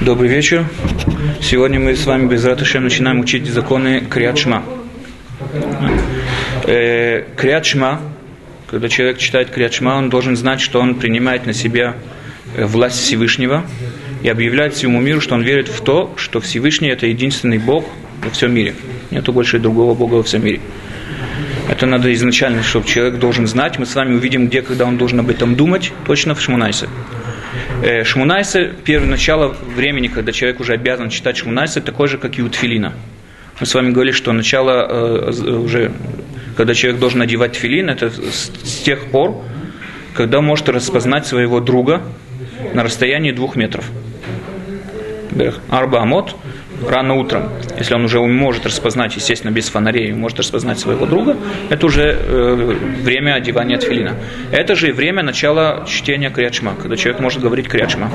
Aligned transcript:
Добрый 0.00 0.28
вечер. 0.28 0.64
Сегодня 1.40 1.80
мы 1.80 1.94
с 1.96 2.06
вами 2.06 2.28
без 2.28 2.44
ратышем 2.44 2.84
начинаем 2.84 3.20
учить 3.20 3.46
законы 3.46 4.00
Криадшма. 4.00 4.62
Э, 6.64 7.24
Криадшма, 7.36 8.00
когда 8.68 8.88
человек 8.88 9.18
читает 9.18 9.50
Криадшма, 9.50 9.96
он 9.96 10.08
должен 10.08 10.36
знать, 10.36 10.60
что 10.60 10.80
он 10.80 10.94
принимает 10.94 11.46
на 11.46 11.52
себя 11.52 11.96
э, 12.56 12.64
власть 12.64 13.00
Всевышнего 13.00 13.64
и 14.22 14.28
объявляет 14.28 14.74
всему 14.74 15.00
миру, 15.00 15.20
что 15.20 15.34
он 15.34 15.42
верит 15.42 15.68
в 15.68 15.80
то, 15.80 16.14
что 16.16 16.40
Всевышний– 16.40 16.88
это 16.90 17.06
единственный 17.06 17.58
Бог 17.58 17.84
во 18.24 18.30
всем 18.30 18.54
мире. 18.54 18.74
Нету 19.10 19.32
больше 19.32 19.58
другого 19.58 19.94
Бога 19.94 20.14
во 20.14 20.22
всем 20.22 20.44
мире. 20.44 20.60
Это 21.68 21.86
надо 21.86 22.12
изначально, 22.14 22.62
чтобы 22.62 22.86
человек 22.86 23.18
должен 23.18 23.46
знать. 23.46 23.78
Мы 23.78 23.86
с 23.86 23.94
вами 23.94 24.14
увидим, 24.14 24.48
где, 24.48 24.62
когда 24.62 24.86
он 24.86 24.96
должен 24.96 25.20
об 25.20 25.30
этом 25.30 25.54
думать, 25.54 25.92
точно 26.06 26.34
в 26.34 26.40
Шмунайсе. 26.40 26.88
Э, 27.80 28.02
Шмунайсе, 28.02 28.72
первое 28.84 29.08
начало 29.08 29.48
времени, 29.76 30.08
когда 30.08 30.32
человек 30.32 30.58
уже 30.58 30.72
обязан 30.72 31.10
читать 31.10 31.36
Шмунайсе, 31.36 31.80
такое 31.80 32.08
же, 32.08 32.18
как 32.18 32.36
и 32.36 32.42
у 32.42 32.48
Тфилина. 32.48 32.92
Мы 33.60 33.66
с 33.66 33.74
вами 33.74 33.92
говорили, 33.92 34.12
что 34.12 34.32
начало 34.32 34.86
э, 34.88 35.30
уже, 35.30 35.92
когда 36.56 36.74
человек 36.74 37.00
должен 37.00 37.20
надевать 37.20 37.52
тфилин, 37.52 37.88
это 37.88 38.10
с 38.10 38.80
тех 38.84 39.06
пор, 39.10 39.44
когда 40.14 40.40
может 40.40 40.68
распознать 40.68 41.26
своего 41.26 41.60
друга 41.60 42.02
на 42.74 42.82
расстоянии 42.82 43.30
двух 43.30 43.54
метров. 43.54 43.84
Арба 45.68 46.02
Амот, 46.02 46.34
рано 46.86 47.14
утром, 47.14 47.50
если 47.78 47.94
он 47.94 48.04
уже 48.04 48.20
может 48.20 48.66
распознать, 48.66 49.16
естественно, 49.16 49.50
без 49.50 49.68
фонарей, 49.68 50.12
может 50.12 50.38
распознать 50.38 50.78
своего 50.78 51.06
друга, 51.06 51.36
это 51.70 51.86
уже 51.86 52.02
э, 52.02 52.54
время 53.02 53.34
одевания 53.34 53.78
тфилина. 53.78 54.16
Это 54.52 54.74
же 54.74 54.92
время 54.92 55.22
начала 55.22 55.84
чтения 55.86 56.30
Криачма, 56.30 56.74
когда 56.80 56.96
человек 56.96 57.20
может 57.20 57.42
говорить 57.42 57.68
Криачма. 57.68 58.10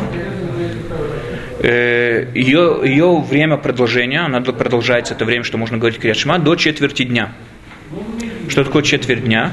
Э, 1.59 2.27
ее, 2.33 2.81
ее 2.83 3.21
время 3.21 3.57
продолжения, 3.57 4.21
она 4.21 4.41
продолжается, 4.41 5.13
это 5.13 5.25
время, 5.25 5.43
что 5.43 5.57
можно 5.57 5.77
говорить 5.77 5.99
Криачма, 5.99 6.39
до 6.39 6.55
четверти 6.55 7.03
дня. 7.03 7.31
Что 8.49 8.63
такое 8.63 8.83
четверть 8.83 9.23
дня? 9.23 9.51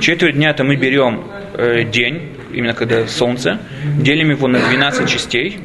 Четверть 0.00 0.34
дня 0.34 0.50
это 0.50 0.64
мы 0.64 0.76
берем 0.76 1.24
э, 1.54 1.84
день, 1.84 2.30
именно 2.52 2.74
когда 2.74 3.06
солнце, 3.06 3.60
делим 3.98 4.30
его 4.30 4.48
на 4.48 4.58
12 4.58 5.08
частей, 5.08 5.58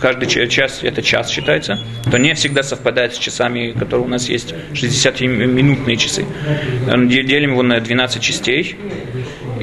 каждый 0.00 0.26
час 0.48 0.80
это 0.82 1.02
час 1.02 1.30
считается, 1.30 1.78
то 2.10 2.18
не 2.18 2.34
всегда 2.34 2.62
совпадает 2.62 3.14
с 3.14 3.18
часами, 3.18 3.72
которые 3.78 4.06
у 4.06 4.08
нас 4.08 4.28
есть, 4.28 4.54
60-минутные 4.72 5.96
часы. 5.96 6.24
Делим 6.86 7.52
его 7.52 7.62
на 7.62 7.80
12 7.80 8.22
частей. 8.22 8.76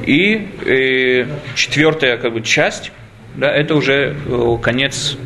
И 0.06 0.48
э, 0.66 1.26
четвертая 1.56 2.18
как 2.18 2.34
бы, 2.34 2.42
часть, 2.42 2.92
да, 3.36 3.52
это 3.52 3.76
уже 3.76 4.16
э, 4.26 4.58
конец 4.62 5.18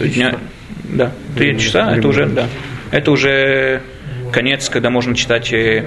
дня. 0.00 0.36
Да, 0.84 1.12
три 1.36 1.58
часа, 1.58 1.94
это 1.96 2.08
уже, 2.08 2.26
да, 2.26 2.48
это 2.90 3.10
уже 3.10 3.82
конец, 4.32 4.68
когда 4.68 4.90
можно 4.90 5.14
читать 5.14 5.52
э, 5.52 5.84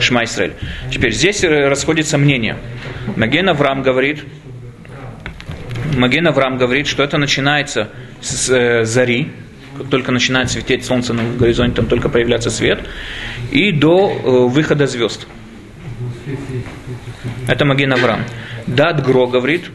Шма 0.00 0.24
Исраэль. 0.24 0.52
Теперь 0.90 1.12
здесь 1.12 1.42
расходится 1.44 2.18
мнение. 2.18 2.56
Маген 3.16 3.48
Авраам 3.48 3.82
говорит, 3.82 4.24
Маген 5.96 6.26
Авраам 6.26 6.56
говорит, 6.58 6.86
что 6.86 7.02
это 7.02 7.18
начинается 7.18 7.88
с 8.20 8.50
э, 8.50 8.84
зари, 8.84 9.30
как 9.76 9.88
только 9.88 10.12
начинает 10.12 10.50
светить 10.50 10.84
солнце 10.84 11.12
на 11.14 11.22
горизонте, 11.38 11.76
там 11.76 11.86
только 11.86 12.08
появляется 12.08 12.50
свет, 12.50 12.80
и 13.50 13.72
до 13.72 14.10
э, 14.10 14.48
выхода 14.48 14.86
звезд. 14.86 15.26
Это 17.48 17.64
Маген 17.64 17.92
Авраам. 17.92 18.24
Дад 18.66 19.04
Гро 19.04 19.26
говорит, 19.26 19.70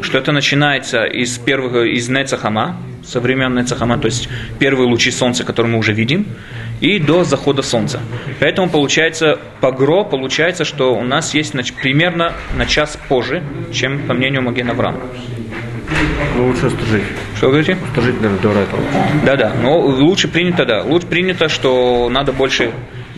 что 0.00 0.18
это 0.18 0.32
начинается 0.32 1.04
из 1.04 1.38
первого, 1.38 1.84
из 1.84 2.08
Нецахама, 2.08 2.76
со 3.04 3.20
времен 3.20 3.54
Нецахама, 3.54 3.98
то 3.98 4.06
есть 4.06 4.28
первые 4.58 4.88
лучи 4.88 5.10
солнца, 5.10 5.44
которые 5.44 5.72
мы 5.72 5.78
уже 5.78 5.92
видим, 5.92 6.26
и 6.80 6.98
до 6.98 7.24
захода 7.24 7.62
солнца. 7.62 8.00
Поэтому 8.40 8.68
получается, 8.68 9.38
по 9.60 9.70
ГРО 9.70 10.04
получается, 10.04 10.64
что 10.64 10.94
у 10.94 11.04
нас 11.04 11.34
есть 11.34 11.50
значит, 11.50 11.76
примерно 11.76 12.32
на 12.56 12.66
час 12.66 12.98
позже, 13.08 13.42
чем 13.72 14.06
по 14.06 14.14
мнению 14.14 14.42
Магена 14.42 14.72
Авраама. 14.72 15.00
Ну, 16.36 16.46
лучше 16.46 16.70
стужить. 16.70 17.02
Что 17.36 17.48
говорите? 17.48 17.76
Стужить, 17.92 18.20
наверное, 18.20 18.40
до 18.40 18.50
этого. 18.52 18.82
Да-да, 19.24 19.52
но 19.62 19.78
лучше 19.78 20.28
принято, 20.28 20.64
да. 20.64 20.82
Лучше 20.82 21.06
принято, 21.06 21.48
что 21.48 22.08
надо 22.10 22.32
больше 22.32 22.70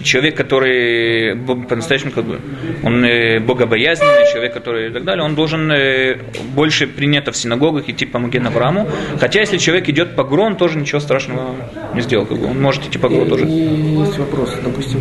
человек, 0.05 0.37
который 0.37 1.37
по-настоящему 1.37 2.13
как 2.13 2.25
бы, 2.25 2.41
он 2.83 3.05
э, 3.05 3.41
богобоязненный, 3.41 4.31
человек, 4.33 4.55
который 4.55 4.89
и 4.89 4.91
так 4.91 5.05
далее, 5.05 5.25
он 5.25 5.35
должен 5.35 5.71
э, 5.73 6.19
больше 6.55 6.87
принято 6.87 7.33
в 7.33 7.37
синагогах 7.37 7.89
идти 7.89 8.07
по 8.07 8.19
Маген 8.19 8.47
Аврааму. 8.47 8.89
Хотя, 9.19 9.41
если 9.41 9.59
человек 9.59 9.89
идет 9.89 10.15
по 10.15 10.25
Гру, 10.25 10.43
он 10.43 10.57
тоже 10.57 10.79
ничего 10.79 11.01
страшного 11.01 11.55
не 11.95 12.03
сделал. 12.03 12.27
Как 12.27 12.39
бы. 12.39 12.47
Он 12.47 12.61
может 12.61 12.87
идти 12.87 12.99
по 12.99 13.09
Гру 13.09 13.25
тоже. 13.27 13.45
Есть 13.45 14.19
вопрос. 14.19 14.57
Допустим, 14.63 15.01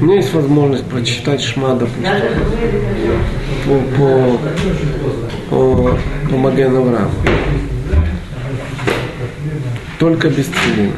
у 0.00 0.04
меня 0.04 0.16
есть 0.16 0.32
возможность 0.32 0.88
прочитать 0.88 1.42
Шма, 1.42 1.74
допустим, 1.74 2.04
по, 3.64 3.78
по, 3.96 4.38
по, 5.50 5.98
по 6.30 6.36
Маген 6.36 6.76
Аврааму. 6.76 7.10
Только 9.98 10.28
без 10.28 10.46
целина. 10.46 10.92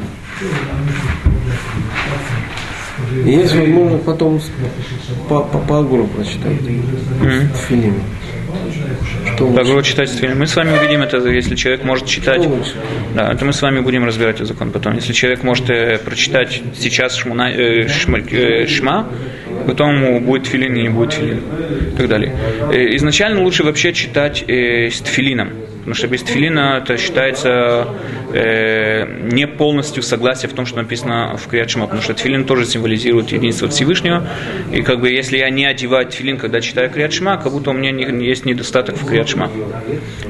И 3.24 3.30
есть 3.30 3.54
возможность 3.54 4.04
потом 4.04 4.40
по, 5.28 5.40
по, 5.40 5.58
по 5.58 5.78
Агуру 5.78 6.06
прочитать 6.06 6.52
mm-hmm. 7.22 7.92
Что 9.34 9.46
Агуру 9.46 9.82
читать 9.82 10.10
филин. 10.10 10.38
Мы 10.38 10.46
с 10.46 10.56
вами 10.56 10.76
увидим 10.76 11.02
это, 11.02 11.18
если 11.28 11.54
человек 11.54 11.84
может 11.84 12.06
читать. 12.06 12.48
Да, 13.14 13.32
это 13.32 13.44
мы 13.44 13.52
с 13.52 13.62
вами 13.62 13.80
будем 13.80 14.04
разбирать 14.04 14.36
этот 14.36 14.48
закон 14.48 14.70
потом. 14.70 14.94
Если 14.94 15.12
человек 15.12 15.42
может 15.42 15.70
э, 15.70 15.98
прочитать 15.98 16.62
сейчас 16.76 17.16
шмуна, 17.16 17.50
э, 17.50 17.88
шма, 17.88 18.18
э, 18.18 18.66
шма, 18.66 19.06
потом 19.66 19.94
ему 19.96 20.20
будет 20.20 20.46
филин 20.46 20.74
и 20.76 20.82
не 20.82 20.88
будет 20.88 21.12
филин. 21.12 21.42
И 21.92 21.96
так 21.96 22.08
далее. 22.08 22.34
Э, 22.72 22.96
изначально 22.96 23.42
лучше 23.42 23.64
вообще 23.64 23.92
читать 23.92 24.44
э, 24.48 24.88
с 24.90 25.00
тфилином. 25.00 25.50
Потому 25.78 25.94
что 25.94 26.08
без 26.08 26.22
тфилина 26.22 26.80
это 26.82 26.96
считается 26.96 27.88
э, 28.32 29.32
не 29.32 29.46
полностью 29.46 30.02
согласие 30.02 30.48
в 30.48 30.54
том, 30.54 30.66
что 30.66 30.76
написано 30.76 31.36
в 31.36 31.46
Криадшма, 31.48 31.84
потому 31.86 32.02
что 32.02 32.14
тфилин 32.14 32.44
тоже 32.44 32.64
символизирует 32.64 33.32
единство 33.32 33.68
Всевышнего. 33.68 34.26
И 34.72 34.82
как 34.82 35.00
бы 35.00 35.10
если 35.10 35.38
я 35.38 35.50
не 35.50 35.64
одеваю 35.64 36.06
тфилин, 36.06 36.38
когда 36.38 36.60
читаю 36.60 36.90
Криадшма, 36.90 37.36
как 37.38 37.52
будто 37.52 37.70
у 37.70 37.72
меня 37.72 37.90
не, 37.90 38.26
есть 38.26 38.44
недостаток 38.44 38.96
в 38.96 39.06
Криадшма. 39.06 39.50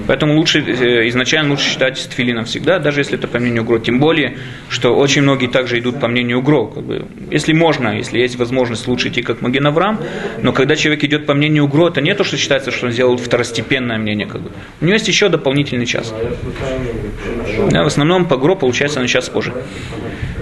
Поэтому 0.06 0.36
лучше, 0.36 0.60
э, 0.60 1.08
изначально 1.08 1.52
лучше 1.52 1.70
читать 1.70 1.98
с 1.98 2.06
тфилином 2.06 2.44
всегда, 2.44 2.78
даже 2.78 3.00
если 3.00 3.18
это 3.18 3.28
по 3.28 3.38
мнению 3.38 3.64
Гро. 3.64 3.78
Тем 3.78 3.98
более, 3.98 4.38
что 4.68 4.94
очень 4.96 5.22
многие 5.22 5.48
также 5.48 5.78
идут 5.78 6.00
по 6.00 6.08
мнению 6.08 6.42
Гро. 6.42 6.66
Как 6.66 6.84
бы, 6.84 7.06
если 7.30 7.52
можно, 7.52 7.96
если 7.96 8.18
есть 8.18 8.36
возможность, 8.36 8.86
лучше 8.86 9.08
идти 9.08 9.22
как 9.22 9.42
Маген 9.42 9.66
Авраам, 9.66 10.00
но 10.42 10.52
когда 10.52 10.76
человек 10.76 11.04
идет 11.04 11.26
по 11.26 11.34
мнению 11.34 11.68
Гро, 11.68 11.88
это 11.88 12.00
не 12.00 12.14
то, 12.14 12.24
что 12.24 12.36
считается, 12.36 12.70
что 12.70 12.86
он 12.86 12.92
сделал 12.92 13.16
второстепенное 13.16 13.98
мнение. 13.98 14.26
Как 14.26 14.40
бы. 14.40 14.50
У 14.80 14.84
него 14.84 14.94
есть 14.94 15.08
еще 15.08 15.28
дополнительный 15.28 15.86
час. 15.86 16.14
Да, 17.70 17.82
в 17.82 17.86
основном 17.86 18.26
по 18.26 18.36
ГРО 18.36 18.56
получается 18.56 19.00
на 19.00 19.08
час 19.08 19.28
позже. 19.28 19.52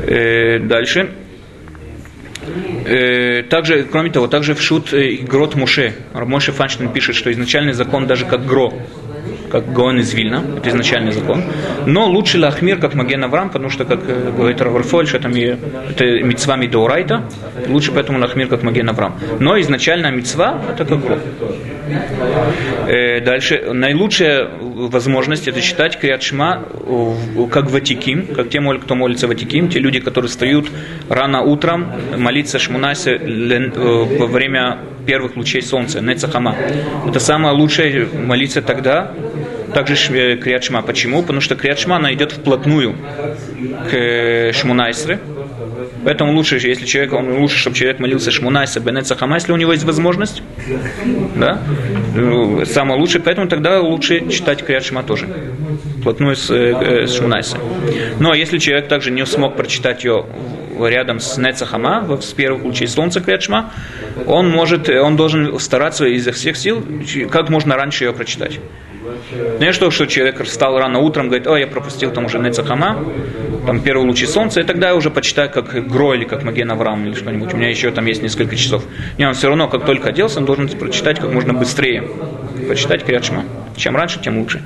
Э, 0.06 0.59
дальше. 0.59 1.10
Э, 2.84 3.43
также, 3.43 3.84
кроме 3.84 4.10
того, 4.10 4.28
также 4.28 4.54
в 4.54 4.62
шут 4.62 4.93
э, 4.93 5.16
Грот 5.16 5.55
Муше. 5.55 5.94
Моше 6.15 6.53
Фанштейн 6.53 6.93
пишет, 6.93 7.16
что 7.16 7.32
изначальный 7.32 7.72
закон 7.72 8.06
даже 8.06 8.25
как 8.25 8.47
ГРО 8.47 8.72
как 9.50 9.72
Гоэн 9.72 10.00
из 10.00 10.12
Вильна, 10.12 10.42
это 10.56 10.70
изначальный 10.70 11.12
закон. 11.12 11.42
Но 11.86 12.06
лучше 12.06 12.38
Лахмир, 12.38 12.78
как 12.78 12.94
Маген 12.94 13.24
Авраам, 13.24 13.50
потому 13.50 13.70
что, 13.70 13.84
как 13.84 14.00
э, 14.08 14.32
говорит 14.36 14.60
Раварфоль, 14.60 15.06
что 15.06 15.18
там 15.18 15.32
это 15.32 16.04
митцва 16.22 16.56
Мидоурайта, 16.56 17.24
лучше 17.68 17.92
поэтому 17.92 18.18
Лахмир, 18.18 18.48
как 18.48 18.62
Маген 18.62 18.88
Авраам. 18.88 19.18
Но 19.40 19.58
изначально 19.60 20.10
митцва 20.10 20.60
это 20.72 20.84
как 20.84 21.00
Гроб. 21.00 21.20
Э, 22.88 23.20
дальше, 23.20 23.70
наилучшая 23.72 24.48
возможность 24.60 25.48
это 25.48 25.60
читать 25.60 25.99
Криадшма 25.99 26.64
как 27.50 27.70
Ватиким, 27.70 28.26
как 28.26 28.50
те, 28.50 28.60
кто 28.60 28.94
молится 28.94 29.28
Ватиким, 29.28 29.69
те 29.69 29.78
люди, 29.78 30.00
которые 30.00 30.28
встают 30.28 30.70
рано 31.08 31.42
утром 31.42 31.92
молиться 32.16 32.58
Шмунасе 32.58 33.12
э, 33.12 34.19
во 34.19 34.26
время 34.26 34.78
первых 35.06 35.37
лучей 35.37 35.62
солнца, 35.62 36.00
Нецахама. 36.00 36.56
Это 37.08 37.20
самое 37.20 37.54
лучшее 37.54 38.06
молиться 38.06 38.60
тогда, 38.60 39.12
также 39.76 39.94
э, 40.17 40.37
Криадшма. 40.38 40.81
Почему? 40.81 41.20
Потому 41.20 41.43
что 41.43 41.55
Криадшма, 41.55 41.96
она 41.96 42.14
идет 42.14 42.32
вплотную 42.32 42.96
к 43.90 44.52
Шмунайсре, 44.55 45.19
Поэтому 46.05 46.32
лучше, 46.32 46.56
если 46.56 46.87
человек, 46.87 47.12
он 47.14 47.38
лучше, 47.38 47.56
чтобы 47.58 47.76
человек 47.76 47.99
молился 47.99 48.31
Шмунайса, 48.31 48.78
Бенеца 48.78 49.17
Хама, 49.17 49.34
если 49.37 49.52
у 49.52 49.56
него 49.56 49.73
есть 49.73 49.84
возможность. 49.84 50.40
Да? 51.34 51.61
Ну, 52.14 52.64
самое 52.64 53.00
лучшее, 53.00 53.20
поэтому 53.20 53.49
тогда 53.49 53.81
лучше 53.81 54.31
читать 54.31 54.64
Криат 54.64 54.84
Шма 54.84 55.02
тоже. 55.02 55.26
Плотную 56.05 56.37
с, 56.37 56.49
э, 56.49 57.06
с 57.06 57.17
Шмунайса. 57.17 57.58
Но 58.20 58.34
если 58.34 58.58
человек 58.58 58.87
также 58.88 59.11
не 59.11 59.26
смог 59.26 59.56
прочитать 59.56 60.05
ее 60.05 60.26
рядом 60.81 61.19
с 61.19 61.37
Нецахама, 61.38 62.19
с 62.23 62.32
первых 62.32 62.64
лучей 62.64 62.87
солнца 62.87 63.20
Криатшма, 63.20 63.73
он 64.26 64.49
может, 64.49 64.88
он 64.88 65.17
должен 65.17 65.58
стараться 65.58 66.06
изо 66.06 66.31
всех 66.31 66.56
сил, 66.56 66.84
как 67.31 67.50
можно 67.50 67.75
раньше 67.75 68.05
ее 68.05 68.12
прочитать. 68.12 68.61
Не 69.61 69.73
что, 69.73 69.91
что 69.91 70.06
человек 70.06 70.43
встал 70.44 70.79
рано 70.79 70.99
утром, 70.99 71.29
говорит, 71.29 71.47
о, 71.47 71.56
я 71.56 71.67
пропустил 71.67 72.11
там 72.11 72.26
уже 72.26 72.38
Нецахама, 72.38 73.05
там 73.67 73.81
первые 73.81 74.06
лучи 74.06 74.26
солнца, 74.26 74.61
и 74.61 74.64
тогда 74.64 74.88
я 74.88 74.94
уже 74.94 75.11
почитаю 75.11 75.50
как 75.50 75.87
Гро 75.88 76.14
или 76.14 76.25
как 76.25 76.43
Маген 76.44 76.70
Авраам 76.70 77.06
или 77.06 77.14
что-нибудь. 77.14 77.53
У 77.55 77.56
меня 77.56 77.69
еще 77.69 77.91
там 77.91 78.06
есть 78.06 78.23
несколько 78.23 78.56
часов. 78.56 78.85
Не, 79.19 79.26
он 79.26 79.35
все 79.35 79.49
равно, 79.49 79.69
как 79.69 79.85
только 79.85 80.11
оделся, 80.11 80.38
он 80.38 80.47
должен 80.47 80.69
прочитать 80.69 81.19
как 81.19 81.32
можно 81.32 81.53
быстрее. 81.53 82.08
Почитать 82.69 83.05
Криадшма. 83.05 83.44
Чем 83.76 83.97
раньше, 83.97 84.20
тем 84.20 84.38
лучше. 84.38 84.62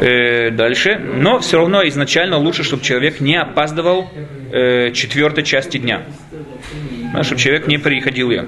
Э, 0.00 0.50
дальше. 0.50 0.98
Но 0.98 1.40
все 1.40 1.58
равно 1.58 1.86
изначально 1.88 2.38
лучше, 2.38 2.64
чтобы 2.64 2.82
человек 2.82 3.20
не 3.20 3.36
опаздывал 3.36 4.10
э, 4.52 4.92
четвертой 4.92 5.44
части 5.44 5.78
дня. 5.78 6.02
Чтобы 7.22 7.40
человек 7.40 7.66
не 7.66 7.78
приходил 7.78 8.30
ее. 8.30 8.46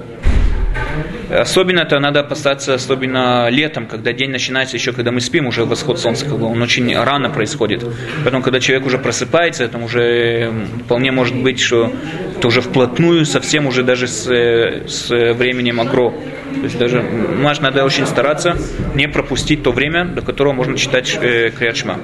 Особенно 1.39 1.79
это 1.79 1.99
надо 1.99 2.19
опасаться, 2.19 2.75
особенно 2.75 3.49
летом, 3.49 3.87
когда 3.87 4.13
день 4.13 4.29
начинается 4.29 4.77
еще, 4.77 4.93
когда 4.93 5.11
мы 5.11 5.19
спим, 5.19 5.47
уже 5.47 5.65
восход 5.65 5.99
солнца, 5.99 6.25
как 6.25 6.37
бы 6.37 6.45
он 6.45 6.61
очень 6.61 6.95
рано 6.95 7.29
происходит. 7.29 7.83
Поэтому, 8.23 8.43
когда 8.43 8.59
человек 8.59 8.85
уже 8.85 8.99
просыпается, 8.99 9.63
это 9.63 9.77
уже 9.79 10.51
вполне 10.85 11.11
может 11.11 11.35
быть, 11.35 11.59
что 11.59 11.91
это 12.37 12.47
уже 12.47 12.61
вплотную, 12.61 13.25
совсем 13.25 13.65
уже 13.65 13.83
даже 13.83 14.07
с, 14.07 14.25
с 14.25 15.09
временем 15.09 15.81
агро. 15.81 16.11
То 16.11 16.63
есть 16.63 16.77
даже 16.77 17.01
маш, 17.01 17.59
надо 17.61 17.83
очень 17.83 18.05
стараться 18.05 18.55
не 18.93 19.07
пропустить 19.07 19.63
то 19.63 19.71
время, 19.71 20.05
до 20.05 20.21
которого 20.21 20.53
можно 20.53 20.77
читать 20.77 21.17
э, 21.19 21.49
Криадшма. 21.49 21.99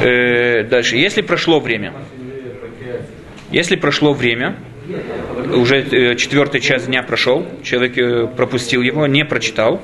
Э, 0.00 0.64
дальше. 0.64 0.96
Если 0.96 1.20
прошло 1.20 1.60
время, 1.60 1.92
если 3.50 3.76
прошло 3.76 4.14
время, 4.14 4.56
уже 5.42 5.80
э, 5.80 6.16
четвертый 6.16 6.60
час 6.60 6.86
дня 6.86 7.02
прошел, 7.02 7.46
человек 7.62 7.98
э, 7.98 8.26
пропустил 8.26 8.82
его, 8.82 9.06
не 9.06 9.24
прочитал, 9.24 9.80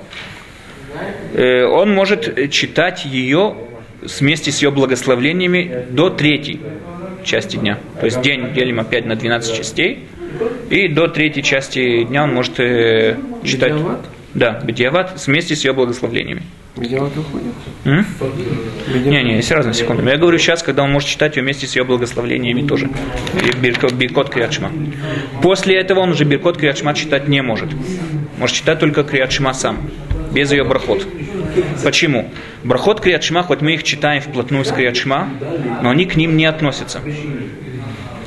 э, 1.35 1.65
он 1.65 1.93
может 1.93 2.51
читать 2.51 3.05
ее 3.05 3.57
вместе 4.03 4.53
с 4.53 4.63
ее 4.63 4.71
благословлениями 4.71 5.87
до 5.91 6.11
третьей 6.11 6.61
части 7.25 7.57
дня. 7.57 7.79
То 7.99 8.07
есть 8.07 8.21
день 8.23 8.53
делим 8.55 8.81
опять 8.81 9.07
на 9.07 9.17
12 9.17 9.57
частей, 9.57 10.07
и 10.71 10.89
до 10.89 11.09
третьей 11.09 11.43
части 11.43 12.05
дня 12.05 12.25
он 12.25 12.35
может 12.35 12.57
читать. 12.57 13.73
Да, 14.35 14.61
Бедиават 14.63 15.27
вместе 15.27 15.57
с 15.57 15.65
ее 15.65 15.73
благословлениями. 15.73 16.43
Где 16.79 17.01
он 17.01 17.09
выходит? 17.09 17.55
Не, 17.85 19.23
не, 19.23 19.37
есть 19.37 19.51
разные 19.51 19.75
секунды. 19.75 20.09
Я 20.09 20.17
говорю 20.17 20.39
сейчас, 20.39 20.63
когда 20.63 20.85
он 20.85 20.93
может 20.93 21.09
читать 21.09 21.37
ее 21.37 21.43
вместе 21.43 21.67
с 21.67 21.75
ее 21.75 21.85
благословлениями 21.85 22.67
тоже. 22.67 22.89
Биркот, 23.61 23.93
биркот 23.93 24.31
Криадшма. 24.31 24.71
После 25.43 25.77
этого 25.77 26.01
он 26.01 26.11
уже 26.11 26.25
Биркот 26.25 26.57
Криадшма 26.57 26.95
читать 26.95 27.29
не 27.29 27.43
может. 27.43 27.69
Может 28.39 28.57
читать 28.57 28.79
только 28.79 29.03
Криадшма 29.03 29.53
сам, 29.53 29.91
без 30.33 30.53
ее 30.53 30.65
брахот. 30.65 31.07
Почему? 31.83 32.31
Брахот 32.63 33.01
Криадшма, 33.01 33.43
хоть 33.43 33.61
мы 33.61 33.75
их 33.75 33.83
читаем 33.83 34.23
вплотную 34.23 34.65
с 34.65 34.71
Криадшма, 34.71 35.29
но 35.83 35.91
они 35.91 36.05
к 36.05 36.17
ним 36.17 36.37
не 36.37 36.47
относятся. 36.47 37.01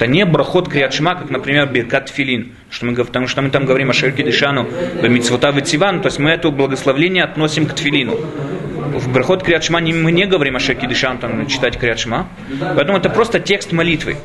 Это 0.01 0.09
не 0.09 0.25
брахот 0.25 0.68
криадшма, 0.68 1.13
как, 1.13 1.30
например, 1.30 1.68
биркат 1.68 2.09
филин, 2.09 2.53
что 2.71 2.88
мы, 2.88 2.95
потому 2.95 3.27
что 3.27 3.44
мы 3.44 3.51
там 3.51 3.68
говорим 3.68 3.92
о 3.92 3.94
шерке 3.94 4.24
дышану, 4.24 4.68
митцвота 5.03 5.51
витсиван, 5.51 6.01
то 6.01 6.07
есть 6.07 6.18
мы 6.18 6.31
это 6.31 6.50
благословление 6.50 7.24
относим 7.24 7.68
к 7.68 7.75
тфилину. 7.75 8.15
В 8.15 9.13
брахот 9.13 9.44
криадшма 9.44 9.80
мы 9.80 10.12
не 10.12 10.25
говорим 10.25 10.56
о 10.56 10.59
шерке 10.59 10.88
дышану, 10.88 11.19
там 11.19 11.45
читать 11.45 11.77
криадшма, 11.77 12.27
поэтому 12.75 12.98
это 12.98 13.12
просто 13.12 13.39
текст 13.39 13.74
молитвы 13.74 14.15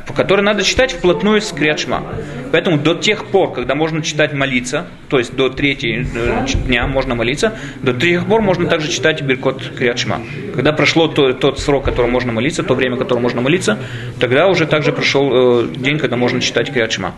по 0.00 0.14
которой 0.14 0.40
надо 0.40 0.62
читать 0.62 0.92
вплотную 0.92 1.42
с 1.42 1.52
Криадшма. 1.52 2.02
Поэтому 2.50 2.78
до 2.78 2.94
тех 2.94 3.26
пор, 3.26 3.52
когда 3.52 3.74
можно 3.74 4.00
читать 4.00 4.32
молиться, 4.32 4.86
то 5.08 5.18
есть 5.18 5.36
до 5.36 5.50
третьего 5.50 6.06
э, 6.14 6.46
дня 6.66 6.86
можно 6.86 7.14
молиться, 7.14 7.58
до 7.82 7.92
тех 7.92 8.26
пор 8.26 8.40
можно 8.40 8.66
также 8.66 8.90
читать 8.90 9.20
Биркот 9.20 9.72
Криадшма. 9.76 10.22
Когда 10.54 10.72
прошло 10.72 11.08
то, 11.08 11.34
тот 11.34 11.60
срок, 11.60 11.84
который 11.84 12.10
можно 12.10 12.32
молиться, 12.32 12.62
то 12.62 12.74
время, 12.74 12.96
которое 12.96 13.20
можно 13.20 13.42
молиться, 13.42 13.78
тогда 14.18 14.48
уже 14.48 14.66
также 14.66 14.92
прошел 14.92 15.64
э, 15.64 15.68
день, 15.76 15.98
когда 15.98 16.16
можно 16.16 16.40
читать 16.40 16.72
Криадшма. 16.72 17.14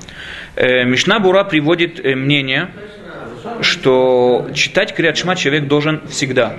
Э, 0.57 0.85
Мишна 0.85 1.21
Бура 1.21 1.45
приводит 1.45 2.05
э, 2.05 2.17
мнение, 2.17 2.71
что 3.61 4.49
читать 4.53 4.95
Криадшма 4.95 5.37
человек 5.37 5.69
должен 5.69 6.01
всегда 6.09 6.57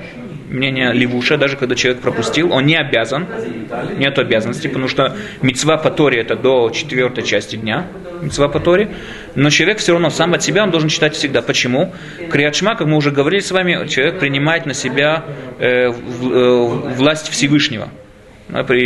мнение 0.50 0.94
Левуша, 0.94 1.38
даже 1.38 1.57
когда 1.57 1.75
человек 1.75 2.01
пропустил, 2.01 2.51
он 2.51 2.65
не 2.65 2.75
обязан, 2.75 3.27
нет 3.97 4.18
обязанности, 4.19 4.68
потому 4.68 4.88
что 4.88 5.15
мецва 5.42 5.77
по 5.77 6.09
это 6.09 6.36
до 6.36 6.69
четвертой 6.69 7.24
части 7.24 7.56
дня, 7.56 7.88
мецва 8.21 8.47
по 8.47 8.59
но 9.36 9.50
человек 9.50 9.80
все 9.80 9.94
равно 9.94 10.09
сам 10.09 10.33
от 10.33 10.44
себя 10.44 10.63
он 10.63 10.71
должен 10.71 10.89
читать 10.89 11.15
всегда. 11.15 11.42
Почему? 11.42 11.94
Криадшма, 12.30 12.75
как 12.75 12.88
мы 12.88 12.97
уже 12.97 13.12
говорили 13.12 13.42
с 13.42 13.51
вами, 13.51 13.88
человек 13.88 14.19
принимает 14.19 14.65
на 14.65 14.74
себя 14.74 15.25
э, 15.59 15.89
в, 15.89 16.31
э, 16.31 16.94
власть 16.95 17.30
Всевышнего 17.30 17.89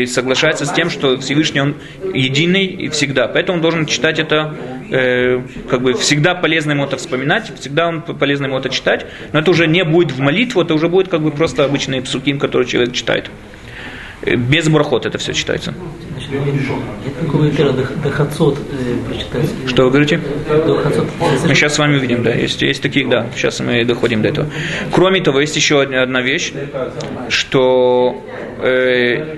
соглашается 0.06 0.66
с 0.66 0.72
тем, 0.72 0.90
что 0.90 1.18
Всевышний 1.20 1.62
Он 1.62 1.76
единый 2.14 2.66
и 2.66 2.90
всегда. 2.90 3.28
Поэтому 3.28 3.58
он 3.58 3.62
должен 3.62 3.86
читать 3.86 4.20
это, 4.20 4.56
э, 4.90 5.42
как 5.70 5.82
бы 5.82 5.94
всегда 5.94 6.34
полезно 6.34 6.72
ему 6.72 6.86
это 6.86 6.98
вспоминать, 6.98 7.52
всегда 7.60 7.88
он 7.88 8.02
полезно 8.02 8.46
ему 8.46 8.58
это 8.58 8.70
читать, 8.70 9.06
но 9.34 9.40
это 9.40 9.52
уже 9.52 9.68
не 9.68 9.84
будет 9.84 10.12
в 10.12 10.20
молитву, 10.20 10.62
это 10.62 10.74
уже 10.74 10.88
будет 10.88 11.10
как 11.10 11.22
бы 11.22 11.32
просто 11.32 11.66
обычный 11.66 12.02
псуким, 12.02 12.40
который 12.40 12.68
человек 12.68 12.94
читает. 12.94 13.30
Э, 14.22 14.36
без 14.36 14.68
брахот 14.70 15.06
это 15.06 15.18
все 15.18 15.34
читается. 15.34 15.74
Что 19.68 19.84
вы 19.86 19.90
говорите? 19.90 20.22
Мы 21.48 21.56
сейчас 21.56 21.76
с 21.76 21.80
вами 21.80 21.98
увидим, 21.98 22.24
да. 22.24 22.32
Есть, 22.32 22.62
есть 22.62 22.82
такие, 22.82 23.08
да. 23.08 23.28
Сейчас 23.36 23.60
мы 23.60 23.84
доходим 23.86 24.22
до 24.22 24.30
этого. 24.30 24.48
Кроме 24.92 25.22
того, 25.22 25.40
есть 25.40 25.56
еще 25.56 25.82
одна 25.82 26.22
вещь, 26.22 26.54
что 27.30 28.24
э, 28.62 29.38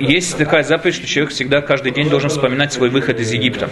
есть 0.00 0.38
такая 0.38 0.62
заповедь, 0.62 0.94
что 0.94 1.06
человек 1.06 1.32
всегда 1.32 1.60
каждый 1.60 1.92
день 1.92 2.08
должен 2.08 2.30
вспоминать 2.30 2.72
свой 2.72 2.88
выход 2.90 3.20
из 3.20 3.30
Египта. 3.32 3.68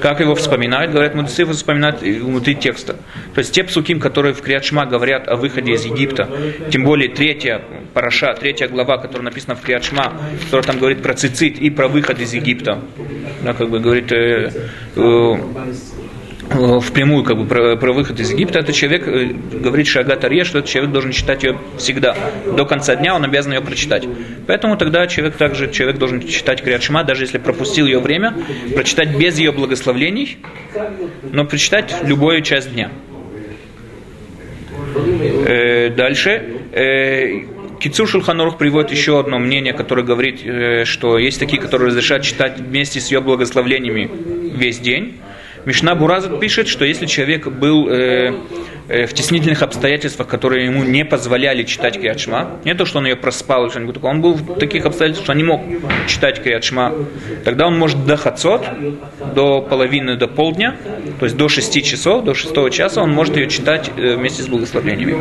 Как 0.00 0.20
его 0.20 0.34
вспоминают? 0.34 0.92
Говорят, 0.92 1.14
мудрецы 1.14 1.42
его 1.42 1.52
вспоминают 1.52 2.02
внутри 2.02 2.54
текста. 2.54 2.96
То 3.34 3.38
есть 3.38 3.52
те 3.52 3.64
псуким, 3.64 4.00
которые 4.00 4.34
в 4.34 4.42
Криадшма 4.42 4.86
говорят 4.86 5.28
о 5.28 5.36
выходе 5.36 5.72
из 5.72 5.84
Египта, 5.84 6.28
тем 6.70 6.84
более 6.84 7.08
третья 7.08 7.62
параша, 7.94 8.34
третья 8.34 8.68
глава, 8.68 8.98
которая 8.98 9.24
написана 9.24 9.56
в 9.56 9.62
Криадшма, 9.62 10.12
которая 10.44 10.66
там 10.66 10.78
говорит 10.78 11.02
про 11.02 11.14
цицит 11.14 11.58
и 11.58 11.70
про 11.70 11.88
выход 11.88 12.20
из 12.20 12.32
Египта. 12.34 12.80
Да, 13.42 13.54
как 13.54 13.70
бы 13.70 13.80
говорит, 13.80 14.12
э, 14.12 14.50
Э, 14.96 15.36
впрямую 16.50 17.24
как 17.24 17.38
бы 17.38 17.46
про, 17.46 17.76
про 17.76 17.92
выход 17.92 18.18
из 18.18 18.32
Египта, 18.32 18.58
этот 18.58 18.74
человек 18.74 19.06
э, 19.06 19.32
говорит 19.52 19.86
Шагат 19.86 20.24
Арье, 20.24 20.44
что 20.44 20.58
этот 20.58 20.70
человек 20.70 20.92
должен 20.92 21.12
читать 21.12 21.44
ее 21.44 21.58
всегда. 21.78 22.16
До 22.56 22.64
конца 22.64 22.96
дня 22.96 23.14
он 23.14 23.24
обязан 23.24 23.52
ее 23.52 23.60
прочитать. 23.60 24.06
Поэтому 24.46 24.76
тогда 24.76 25.06
человек 25.06 25.36
также 25.36 25.70
человек 25.70 25.98
должен 25.98 26.26
читать 26.26 26.62
Криадшма, 26.62 27.04
даже 27.04 27.24
если 27.24 27.38
пропустил 27.38 27.86
ее 27.86 28.00
время, 28.00 28.34
прочитать 28.74 29.16
без 29.16 29.38
ее 29.38 29.52
благословлений, 29.52 30.38
но 31.30 31.44
прочитать 31.44 31.94
любую 32.02 32.42
часть 32.42 32.72
дня. 32.72 32.90
Э, 35.46 35.90
дальше. 35.90 36.62
Э, 36.72 37.42
Кицур 37.80 38.06
Шульханорух 38.06 38.58
приводит 38.58 38.90
еще 38.90 39.18
одно 39.18 39.38
мнение, 39.38 39.72
которое 39.72 40.02
говорит, 40.02 40.44
э, 40.44 40.84
что 40.84 41.16
есть 41.16 41.38
такие, 41.38 41.62
которые 41.62 41.88
разрешают 41.88 42.24
читать 42.24 42.58
вместе 42.58 43.00
с 43.00 43.10
ее 43.10 43.20
благословлениями 43.20 44.10
весь 44.54 44.78
день. 44.78 45.18
Мишна 45.66 45.94
Бураза 45.94 46.30
пишет, 46.38 46.68
что 46.68 46.84
если 46.84 47.06
человек 47.06 47.46
был 47.48 47.88
э, 47.88 48.32
в 48.90 49.12
теснительных 49.14 49.62
обстоятельствах, 49.62 50.26
которые 50.26 50.66
ему 50.66 50.82
не 50.82 51.04
позволяли 51.04 51.62
читать 51.62 51.98
Криадшма, 51.98 52.58
не 52.64 52.74
то, 52.74 52.84
что 52.84 52.98
он 52.98 53.06
ее 53.06 53.14
проспал 53.14 53.64
или 53.64 53.70
что-нибудь 53.70 53.94
такое, 53.94 54.10
он 54.10 54.20
был 54.20 54.34
в 54.34 54.58
таких 54.58 54.84
обстоятельствах, 54.84 55.24
что 55.24 55.32
он 55.32 55.38
не 55.38 55.44
мог 55.44 55.60
читать 56.08 56.42
Криадшма, 56.42 56.94
тогда 57.44 57.68
он 57.68 57.78
может 57.78 58.04
до 58.04 58.16
хацот, 58.16 58.66
до 59.34 59.62
половины, 59.62 60.16
до 60.16 60.26
полдня, 60.26 60.76
то 61.20 61.26
есть 61.26 61.36
до 61.36 61.48
6 61.48 61.84
часов, 61.84 62.24
до 62.24 62.34
6 62.34 62.70
часа, 62.72 63.02
он 63.02 63.12
может 63.12 63.36
ее 63.36 63.48
читать 63.48 63.90
э, 63.96 64.16
вместе 64.16 64.42
с 64.42 64.48
благословениями. 64.48 65.16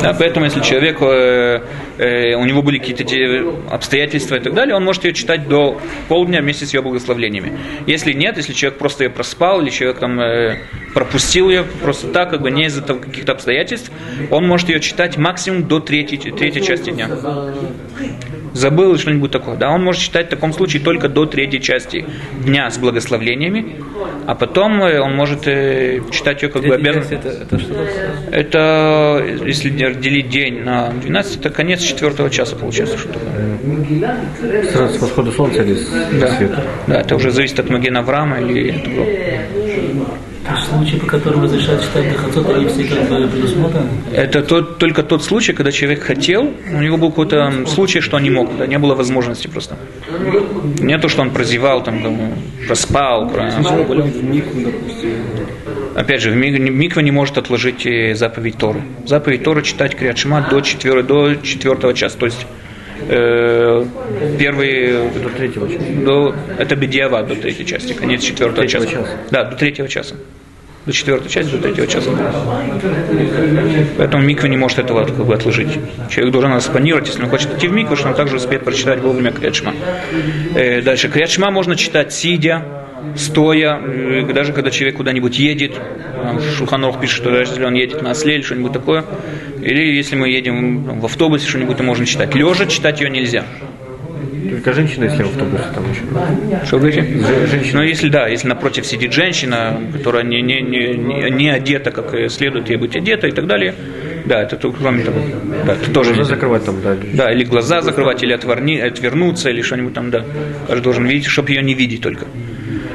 Да, 0.00 0.14
поэтому, 0.18 0.46
если 0.46 0.60
человек, 0.60 1.00
э, 1.00 1.60
э, 1.98 2.34
у 2.34 2.44
него 2.44 2.62
были 2.62 2.78
какие-то 2.78 3.74
обстоятельства 3.74 4.36
и 4.36 4.40
так 4.40 4.54
далее, 4.54 4.76
он 4.76 4.84
может 4.84 5.04
ее 5.04 5.12
читать 5.12 5.48
до 5.48 5.80
полдня 6.08 6.40
вместе 6.40 6.66
с 6.66 6.74
ее 6.74 6.82
благословениями. 6.82 7.58
Если 7.86 8.12
нет, 8.12 8.36
если 8.36 8.52
человек 8.52 8.78
просто 8.78 9.04
ее 9.04 9.10
проспал, 9.10 9.60
или 9.60 9.70
человек 9.70 9.98
там 9.98 10.20
э, 10.20 10.58
пропустил 10.94 11.48
ее 11.48 11.64
просто 11.82 12.08
так, 12.08 12.30
как 12.30 12.42
бы 12.42 12.50
не 12.50 12.66
из-за 12.66 12.82
каких-то 12.82 13.32
обстоятельств, 13.32 13.90
он 14.30 14.46
может 14.46 14.68
ее 14.68 14.80
читать 14.80 15.16
максимум 15.16 15.68
до 15.68 15.80
третьей, 15.80 16.18
третьей 16.18 16.62
части 16.62 16.90
дня 16.90 17.08
забыл 18.54 18.96
что-нибудь 18.98 19.30
такое, 19.30 19.56
да, 19.56 19.70
он 19.70 19.82
может 19.82 20.02
читать 20.02 20.26
в 20.26 20.30
таком 20.30 20.52
случае 20.52 20.82
только 20.82 21.08
до 21.08 21.26
третьей 21.26 21.60
части 21.60 22.04
дня 22.44 22.70
с 22.70 22.78
благословлениями, 22.78 23.76
а 24.26 24.34
потом 24.34 24.82
э, 24.82 25.00
он 25.00 25.14
может 25.14 25.46
э, 25.46 26.00
читать 26.10 26.42
ее 26.42 26.48
как 26.48 26.62
бы 26.62 26.74
обязан. 26.74 27.02
Это, 27.10 27.28
это, 27.28 27.58
что 27.58 27.74
это, 28.30 29.24
если 29.44 29.70
делить 29.70 30.28
день 30.28 30.62
на 30.62 30.90
12, 30.90 31.40
это 31.40 31.50
конец 31.50 31.80
четвертого 31.82 32.30
часа 32.30 32.56
получается. 32.56 32.98
Что 32.98 33.08
такое. 33.08 34.66
Сразу 34.72 34.98
с 34.98 35.00
восхода 35.00 35.32
солнца 35.32 35.62
или 35.62 35.74
с 35.74 35.88
да. 36.20 36.36
света? 36.36 36.64
Да, 36.86 37.00
это 37.00 37.16
уже 37.16 37.30
зависит 37.30 37.58
от 37.58 37.70
Магена 37.70 38.00
Авраама 38.00 38.40
или 38.40 38.70
от 38.70 38.88
То 40.44 40.98
по 40.98 41.06
которым 41.06 41.44
разрешают 41.44 41.82
читать 41.82 42.10
Дахацот, 42.10 42.48
они 42.50 42.66
все 42.66 42.84
как 42.84 43.08
бы 43.08 43.28
предусмотрены? 43.28 43.88
Это 44.12 44.42
тот, 44.42 44.78
только 44.78 45.02
тот 45.02 45.22
случай, 45.22 45.52
когда 45.52 45.70
человек 45.70 46.02
хотел, 46.02 46.50
у 46.72 46.80
него 46.80 46.96
был 46.96 47.10
какой-то 47.10 47.64
случай, 47.66 48.00
что 48.00 48.16
он 48.16 48.24
не 48.24 48.30
мог, 48.30 48.56
да, 48.56 48.66
не 48.66 48.78
было 48.78 48.94
возможности 48.94 49.46
просто. 49.46 49.76
Не 50.80 50.98
то, 50.98 51.08
что 51.08 51.22
он 51.22 51.30
прозевал, 51.30 51.82
там, 51.84 52.02
там 52.02 52.32
проспал, 52.66 53.28
про... 53.28 53.52
Допустим. 53.52 54.42
Опять 55.94 56.22
же, 56.22 56.30
в 56.30 56.36
миг- 56.36 56.58
Миква 56.58 57.00
не 57.00 57.10
может 57.10 57.38
отложить 57.38 57.86
э, 57.86 58.14
заповедь 58.14 58.56
Торы. 58.56 58.82
Заповедь 59.06 59.44
Торы 59.44 59.62
читать 59.62 59.94
Криадшма 59.94 60.46
до, 60.50 60.60
четвер... 60.60 61.02
до 61.02 61.36
четвертого 61.36 61.92
часа. 61.94 62.18
То 62.18 62.26
есть 62.26 62.46
э, 63.08 63.84
первый 64.38 65.10
До 65.10 65.28
третьего 65.30 65.68
часа. 65.68 65.84
до, 66.04 66.34
это 66.58 66.76
бедиава 66.76 67.22
до 67.22 67.34
третьей 67.34 67.66
части, 67.66 67.92
конец 67.92 68.22
четвертого 68.22 68.66
часа. 68.66 68.86
часа. 68.86 69.06
Да, 69.30 69.44
до 69.44 69.56
третьего 69.56 69.88
часа. 69.88 70.14
До 70.84 70.92
четвертой 70.92 71.30
части, 71.30 71.52
до 71.52 71.58
третьего 71.58 71.86
часа. 71.86 72.10
Поэтому 73.98 74.24
миква 74.24 74.48
не 74.48 74.56
может 74.56 74.80
этого 74.80 75.04
как 75.04 75.24
бы 75.24 75.34
отложить. 75.34 75.68
Человек 76.10 76.32
должен 76.32 76.52
распланировать, 76.54 77.06
если 77.06 77.22
он 77.22 77.28
хочет 77.28 77.56
идти 77.56 77.68
в 77.68 77.72
микву, 77.72 77.94
что 77.94 78.08
он 78.08 78.14
также 78.14 78.36
успеет 78.36 78.64
прочитать 78.64 79.00
вовремя 79.00 79.30
Криадшма. 79.30 79.74
Э, 80.56 80.82
дальше. 80.82 81.08
Криадшма 81.08 81.52
можно 81.52 81.76
читать 81.76 82.12
сидя, 82.12 82.64
стоя, 83.16 83.80
даже 84.32 84.52
когда 84.52 84.70
человек 84.70 84.96
куда-нибудь 84.96 85.38
едет. 85.38 85.74
Шуханов 86.56 87.00
пишет, 87.00 87.16
что 87.16 87.30
даже 87.30 87.52
если 87.52 87.64
он 87.64 87.74
едет 87.74 88.02
на 88.02 88.10
осле 88.10 88.36
или 88.36 88.42
что-нибудь 88.42 88.72
такое. 88.72 89.04
Или 89.62 89.94
если 89.96 90.16
мы 90.16 90.28
едем 90.28 90.98
в 91.00 91.04
автобусе, 91.04 91.48
что-нибудь, 91.48 91.76
то 91.76 91.82
можно 91.82 92.04
читать. 92.06 92.34
Лежа 92.34 92.66
читать 92.66 93.00
ее 93.00 93.10
нельзя. 93.10 93.44
Только 94.50 94.72
женщина, 94.72 95.04
если 95.04 95.22
в 95.22 95.28
автобусе 95.28 95.64
там 95.74 95.84
еще. 95.90 96.66
Что 96.66 96.76
вы 96.78 96.90
говорите? 96.90 97.02
Же- 97.18 97.46
женщина. 97.46 97.78
Ну, 97.80 97.86
если 97.86 98.08
да, 98.08 98.28
если 98.28 98.48
напротив 98.48 98.84
сидит 98.86 99.12
женщина, 99.12 99.80
которая 99.92 100.24
не, 100.24 100.42
не, 100.42 100.60
не, 100.60 101.30
не, 101.30 101.48
одета, 101.50 101.90
как 101.90 102.30
следует 102.30 102.68
ей 102.68 102.76
быть 102.76 102.94
одета 102.96 103.28
и 103.28 103.30
так 103.30 103.46
далее, 103.46 103.74
да, 104.26 104.42
это 104.42 104.56
то- 104.56 104.72
кроме 104.72 105.04
того, 105.04 105.20
да, 105.64 105.72
это 105.74 105.90
тоже 105.92 106.10
нельзя. 106.10 106.24
закрывать 106.24 106.64
там, 106.64 106.76
да. 106.82 106.96
Да, 107.14 107.32
или 107.32 107.44
глаза 107.44 107.80
закрывать, 107.82 108.22
или 108.22 108.32
отверни, 108.32 108.78
отвернуться, 108.78 109.48
или 109.50 109.62
что-нибудь 109.62 109.94
там, 109.94 110.10
да. 110.10 110.24
Каждый 110.66 110.82
должен 110.82 111.06
видеть, 111.06 111.26
чтобы 111.26 111.50
ее 111.50 111.62
не 111.62 111.74
видеть 111.74 112.02
только. 112.02 112.26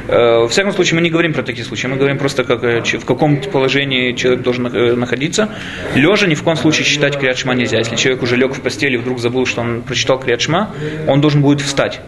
Э, 0.07 0.39
Во 0.39 0.47
всяком 0.47 0.71
случае, 0.73 0.95
мы 0.95 1.01
не 1.01 1.09
говорим 1.09 1.33
про 1.33 1.43
такие 1.43 1.65
случаи, 1.65 1.87
мы 1.87 1.97
говорим 1.97 2.17
просто, 2.17 2.43
как, 2.43 2.63
э, 2.63 2.81
в 2.81 3.05
каком 3.05 3.37
положении 3.37 4.13
человек 4.13 4.41
должен 4.41 4.67
э, 4.67 4.95
находиться. 4.95 5.49
Лежа 5.95 6.27
ни 6.27 6.35
в 6.35 6.43
коем 6.43 6.57
случае 6.57 6.85
читать 6.85 7.19
Криадшма 7.19 7.53
нельзя. 7.53 7.77
Если 7.77 7.95
человек 7.95 8.23
уже 8.23 8.35
лег 8.37 8.53
в 8.53 8.61
постели 8.61 8.93
и 8.93 8.97
вдруг 8.97 9.19
забыл, 9.19 9.45
что 9.45 9.61
он 9.61 9.81
прочитал 9.81 10.19
Криадшма, 10.19 10.73
он 11.07 11.21
должен 11.21 11.41
будет 11.41 11.61
встать. 11.61 11.99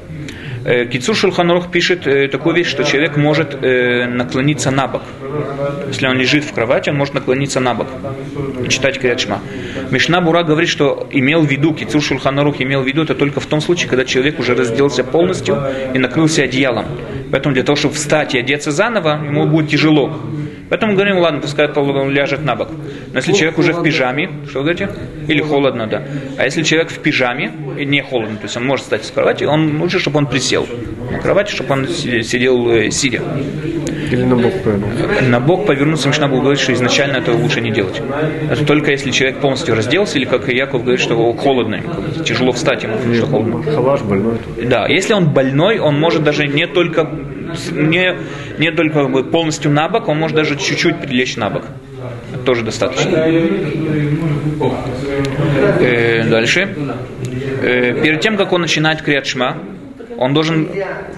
Кицур 0.92 1.16
Шульханорух 1.16 1.72
пишет 1.72 2.04
такую 2.32 2.54
вещь, 2.54 2.68
что 2.68 2.84
человек 2.84 3.16
может 3.16 3.60
наклониться 3.62 4.72
на 4.72 4.88
бок. 4.88 5.04
Если 5.88 6.06
он 6.06 6.18
лежит 6.18 6.44
в 6.44 6.54
кровати, 6.54 6.90
он 6.90 6.98
может 6.98 7.14
наклониться 7.14 7.62
на 7.62 7.74
бок 7.74 7.88
и 8.64 8.68
читать 8.68 9.00
Криадшма. 9.00 9.42
Мишна 9.90 10.20
Бура 10.20 10.44
говорит, 10.44 10.70
что 10.70 11.08
имел 11.12 11.42
в 11.44 11.50
виду, 11.50 11.74
Кицур 11.74 12.02
Шульханорух 12.02 12.62
имел 12.62 12.82
в 12.82 12.86
виду, 12.86 13.04
это 13.04 13.16
только 13.16 13.40
в 13.40 13.46
том 13.46 13.62
случае, 13.62 13.90
когда 13.90 14.04
человек 14.04 14.38
уже 14.38 14.54
разделся 14.54 15.04
полностью 15.06 15.64
и 15.94 15.98
накрылся 15.98 16.44
одеялом. 16.44 16.86
Поэтому 17.32 17.54
для 17.54 17.64
того, 17.64 17.76
чтобы 17.76 17.94
встать 17.94 18.36
и 18.36 18.40
одеться 18.40 18.72
заново, 18.72 19.22
ему 19.24 19.46
будет 19.48 19.70
тяжело. 19.70 20.20
Поэтому 20.70 20.92
мы 20.92 20.98
говорим, 20.98 21.18
ладно, 21.18 21.42
пускай 21.42 21.68
он 21.68 22.12
ляжет 22.12 22.44
на 22.46 22.56
бок. 22.56 22.70
Но 23.12 23.18
если 23.18 23.34
человек 23.34 23.58
уже 23.58 23.74
в 23.74 23.82
пижаме, 23.84 24.30
что 24.48 24.60
вы 24.60 24.66
говорите? 24.66 24.90
Или 25.28 25.42
холодно, 25.42 25.88
да. 25.88 26.04
А 26.38 26.46
если 26.46 26.62
человек 26.64 26.92
в 26.92 27.00
пижаме, 27.00 27.52
и 27.78 27.86
не 27.86 28.02
холодно, 28.02 28.38
то 28.38 28.44
есть 28.44 28.58
он 28.58 28.66
может 28.66 28.84
встать 28.84 29.06
с 29.06 29.12
кровати, 29.12 29.46
он 29.46 29.82
лучше, 29.82 30.00
чтобы 30.00 30.18
он 30.20 30.28
присел 30.28 30.68
на 31.12 31.20
кровати, 31.20 31.52
чтобы 31.52 31.74
он 31.74 31.88
си- 31.88 32.22
сидел 32.22 32.70
э, 32.70 32.92
сидя. 32.92 33.22
Или 34.12 34.24
на 34.24 34.36
бок 34.36 34.54
повернулся. 34.64 35.22
На 35.24 35.40
бок 35.40 35.66
повернуться 35.66 36.08
Мишна 36.08 36.28
будет 36.28 36.42
говорить, 36.42 36.62
что 36.62 36.74
изначально 36.74 37.18
это 37.18 37.32
лучше 37.34 37.62
не 37.62 37.72
делать. 37.72 38.02
Это 38.50 38.66
только 38.66 38.92
если 38.92 39.12
человек 39.12 39.40
полностью 39.40 39.76
разделся, 39.76 40.18
или 40.18 40.26
как 40.26 40.48
Яков 40.48 40.82
говорит, 40.82 41.02
что 41.02 41.34
холодно, 41.34 41.82
как 41.82 42.02
бы 42.02 42.24
тяжело 42.24 42.52
встать 42.52 42.84
ему, 42.84 42.96
потому 42.96 43.16
что 43.16 43.26
холодно. 43.28 43.64
Халаш 43.64 44.02
больной. 44.02 44.38
Да, 44.64 44.88
если 44.88 45.14
он 45.14 45.30
больной, 45.30 45.80
он 45.80 46.00
может 46.00 46.24
даже 46.24 46.48
не 46.48 46.68
только 46.68 47.10
не, 47.72 48.16
не 48.58 48.72
только 48.72 49.04
как 49.04 49.12
бы 49.12 49.24
полностью 49.24 49.72
на 49.72 49.90
бок, 49.90 50.08
он 50.08 50.20
может 50.20 50.36
даже 50.36 50.56
чуть-чуть 50.56 51.00
прилечь 51.02 51.36
на 51.38 51.50
бок. 51.50 51.64
Это 52.34 52.44
тоже 52.44 52.64
достаточно. 52.64 53.26
Э, 55.80 56.24
дальше. 56.30 56.76
Э, 57.62 58.02
перед 58.02 58.22
тем, 58.22 58.38
как 58.38 58.54
он 58.54 58.62
начинает 58.62 59.02
криатшма, 59.02 59.58
он 60.20 60.34
должен 60.34 60.70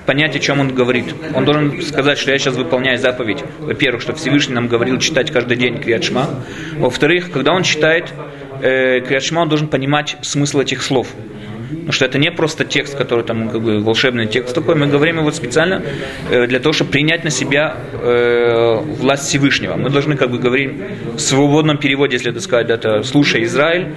понять, 0.06 0.36
о 0.36 0.40
чем 0.40 0.60
он 0.60 0.76
говорит. 0.76 1.16
Он 1.34 1.44
должен 1.44 1.82
сказать, 1.82 2.20
что 2.20 2.32
я 2.32 2.38
сейчас 2.38 2.56
выполняю 2.56 3.00
заповедь. 3.00 3.44
Во-первых, 3.58 4.04
что 4.04 4.14
Всевышний 4.14 4.54
нам 4.54 4.68
говорил 4.68 5.00
читать 5.00 5.32
каждый 5.32 5.58
день 5.58 5.80
криатшма. 5.80 6.30
Во-вторых, 6.78 7.32
когда 7.32 7.52
он 7.54 7.64
читает 7.64 8.14
э, 8.62 9.00
криатшма, 9.02 9.42
он 9.42 9.50
должен 9.50 9.70
понимать 9.70 10.18
смысл 10.22 10.60
этих 10.60 10.84
слов. 10.84 11.08
Потому 11.72 11.92
что 11.92 12.06
это 12.06 12.20
не 12.20 12.32
просто 12.32 12.66
текст, 12.66 12.98
который 12.98 13.24
там 13.24 13.50
как 13.50 13.62
бы 13.62 13.80
волшебный 13.80 14.28
текст 14.28 14.54
такой. 14.54 14.76
Мы 14.76 14.88
говорим 14.88 15.20
его 15.20 15.32
специально 15.32 15.82
э, 16.30 16.48
для 16.48 16.60
того, 16.60 16.74
чтобы 16.74 16.92
принять 16.92 17.24
на 17.24 17.30
себя 17.30 17.76
э, 17.94 18.80
власть 19.00 19.28
Всевышнего. 19.28 19.76
Мы 19.76 19.90
должны 19.90 20.18
как 20.18 20.30
бы 20.30 20.38
говорить 20.38 20.72
в 21.16 21.20
свободном 21.20 21.78
переводе, 21.78 22.16
если 22.18 22.32
это 22.32 22.42
сказать, 22.42 22.70
это 22.70 23.04
«Слушай, 23.04 23.44
Израиль, 23.44 23.88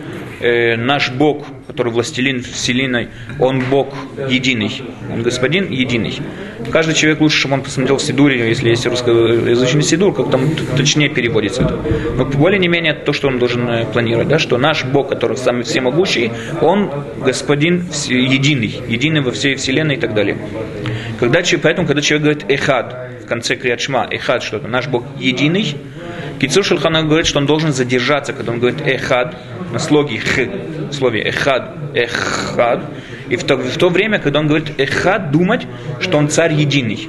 э, 0.41 0.77
наш 0.77 1.11
Бог, 1.11 1.47
который 1.67 1.93
властелин 1.93 2.43
вселенной, 2.43 3.09
Он 3.39 3.61
Бог 3.71 3.95
единый, 4.29 4.83
Он 5.13 5.23
Господин 5.23 5.71
единый». 5.71 6.19
Каждый 6.75 6.97
человек 6.97 7.21
лучше, 7.21 7.39
чтобы 7.39 7.55
он 7.55 7.63
посмотрел 7.63 7.99
в 7.99 8.03
Сидуре, 8.03 8.49
если 8.49 8.71
есть 8.71 8.85
русскоязычный 8.85 9.85
Сидур, 9.85 10.13
как 10.13 10.33
там 10.33 10.51
точнее 10.77 11.09
переводится 11.09 11.63
это. 11.63 11.79
Но 12.17 12.25
более 12.25 12.59
не 12.59 12.67
менее 12.67 12.95
то, 12.95 13.13
что 13.13 13.29
он 13.29 13.39
должен 13.39 13.69
э, 13.69 13.87
планировать, 13.87 14.27
да, 14.27 14.41
что 14.41 14.59
наш 14.59 14.85
Бог, 14.85 15.09
который 15.09 15.37
самый 15.37 15.63
всемогущий, 15.63 16.33
Он 16.61 16.91
Господин 17.25 17.87
единый, 18.09 18.83
единый 18.89 19.21
во 19.21 19.31
всей 19.31 19.55
вселенной 19.55 19.95
и 19.95 20.01
так 20.01 20.15
далее. 20.15 20.37
Когда, 21.21 21.43
поэтому, 21.63 21.87
когда 21.87 22.03
человек 22.03 22.23
говорит 22.25 22.45
«эхад» 22.49 23.23
в 23.23 23.27
конце 23.29 23.55
криадшма, 23.55 24.09
«эхад» 24.11 24.43
что 24.43 24.57
это, 24.57 24.67
наш 24.67 24.89
Бог 24.89 25.05
единый, 25.21 25.77
Кицур 26.45 26.63
Шульхана 26.63 27.03
говорит, 27.05 27.27
что 27.27 27.39
он 27.39 27.47
должен 27.47 27.73
задержаться, 27.73 28.35
когда 28.35 28.53
он 28.53 28.59
говорит 28.59 28.83
«эхад», 28.85 29.35
на 29.73 29.79
слоге 29.79 30.19
«х», 30.19 30.43
в 30.91 30.93
слове 30.93 31.23
«эхад», 31.23 31.75
«эхад», 31.95 32.85
и 33.31 33.37
в 33.37 33.45
то, 33.45 33.57
в 33.57 33.79
то 33.79 33.89
время, 33.89 34.19
когда 34.19 34.41
он 34.41 34.47
говорит 34.47 34.79
«эхад», 34.79 35.31
думать, 35.31 35.67
что 36.01 36.19
он 36.19 36.29
царь 36.29 36.53
единый. 36.53 37.09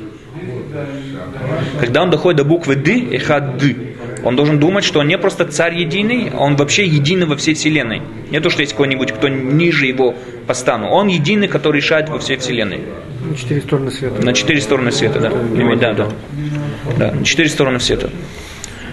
Когда 1.82 2.04
он 2.04 2.12
доходит 2.12 2.38
до 2.38 2.44
буквы 2.46 2.78
«д», 2.78 2.94
«эхад», 3.12 3.58
«д», 3.58 3.76
он 4.24 4.38
должен 4.38 4.58
думать, 4.58 4.86
что 4.86 5.02
он 5.02 5.08
не 5.10 5.18
просто 5.18 5.44
царь 5.44 5.76
единый, 5.76 6.32
а 6.34 6.38
он 6.38 6.56
вообще 6.56 6.86
единый 6.86 7.26
во 7.26 7.36
всей 7.36 7.56
вселенной. 7.56 8.04
Не 8.32 8.40
то, 8.40 8.50
что 8.50 8.62
есть 8.62 8.72
какой-нибудь, 8.72 9.12
кто 9.12 9.28
ниже 9.28 9.86
его 9.86 10.16
по 10.48 10.54
стану. 10.54 10.88
Он 10.88 11.08
единый, 11.08 11.50
который 11.50 11.78
решает 11.82 12.08
во 12.08 12.20
всей 12.20 12.38
вселенной. 12.38 12.82
Четыре 13.38 13.60
стороны 13.60 13.92
света. 13.92 14.26
На 14.26 14.34
четыре 14.34 14.62
стороны 14.62 14.92
света, 14.94 15.20
да. 15.20 15.30
Да, 15.76 15.94
да. 15.94 16.10
Да, 16.98 17.12
на 17.12 17.26
четыре 17.26 17.50
стороны 17.50 17.82
света. 17.82 18.10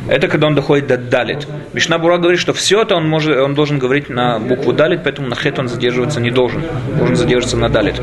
Это 0.08 0.28
когда 0.28 0.46
он 0.48 0.54
доходит 0.54 0.86
до 0.88 0.98
далит. 0.98 1.46
Мишна 1.72 1.98
Бура 1.98 2.18
говорит, 2.18 2.40
что 2.40 2.52
все 2.52 2.82
это 2.82 2.96
он, 2.96 3.08
может, 3.08 3.38
он 3.38 3.54
должен 3.54 3.78
говорить 3.78 4.08
на 4.08 4.38
букву 4.38 4.72
далит, 4.72 5.00
поэтому 5.04 5.28
на 5.28 5.36
хет 5.36 5.58
он 5.58 5.68
задерживаться 5.68 6.20
не 6.20 6.30
должен. 6.30 6.62
Должен 6.96 7.16
задерживаться 7.16 7.56
на 7.56 7.68
далит. 7.68 8.00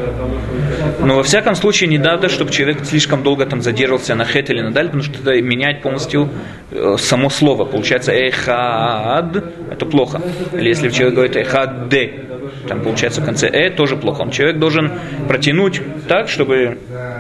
Но 1.00 1.16
во 1.16 1.24
всяком 1.24 1.56
случае 1.56 1.90
не 1.90 1.98
надо, 1.98 2.30
чтобы 2.30 2.52
человек 2.52 2.86
слишком 2.86 3.24
долго 3.24 3.46
там 3.46 3.62
задерживался 3.62 4.16
на 4.16 4.26
хет 4.26 4.50
или 4.50 4.62
на 4.62 4.72
далит, 4.72 4.92
потому 4.92 5.04
что 5.04 5.22
это 5.22 5.42
меняет 5.42 5.82
полностью 5.82 6.30
э, 6.72 6.96
само 6.98 7.30
слово. 7.30 7.66
Получается 7.66 8.12
эхад, 8.12 9.44
это 9.72 9.86
плохо. 9.86 10.22
Или 10.54 10.70
если 10.70 10.90
человек 10.90 11.16
говорит 11.16 11.36
эхад 11.36 11.90
де, 11.90 12.30
там 12.68 12.82
получается 12.82 13.22
в 13.22 13.26
конце 13.26 13.48
э, 13.48 13.70
тоже 13.70 13.96
плохо. 13.96 14.22
Он 14.22 14.32
человек 14.32 14.58
должен 14.58 14.92
протянуть 15.28 15.82
так, 16.08 16.30
чтобы 16.30 16.78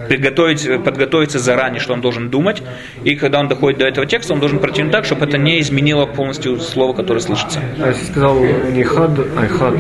приготовить, 0.07 0.83
подготовиться 0.83 1.39
заранее, 1.39 1.79
что 1.79 1.93
он 1.93 2.01
должен 2.01 2.29
думать. 2.29 2.61
И 3.03 3.15
когда 3.15 3.39
он 3.39 3.47
доходит 3.47 3.79
до 3.79 3.85
этого 3.85 4.05
текста, 4.05 4.33
он 4.33 4.39
должен 4.39 4.59
протянуть 4.59 4.91
так, 4.91 5.05
чтобы 5.05 5.25
это 5.25 5.37
не 5.37 5.59
изменило 5.59 6.05
полностью 6.05 6.59
слово, 6.59 6.93
которое 6.93 7.19
слышится. 7.19 7.59
А 7.81 7.89
если 7.89 8.05
сказал 8.05 8.39
не 8.39 8.83
хад, 8.83 9.11
а 9.37 9.47
хад, 9.47 9.75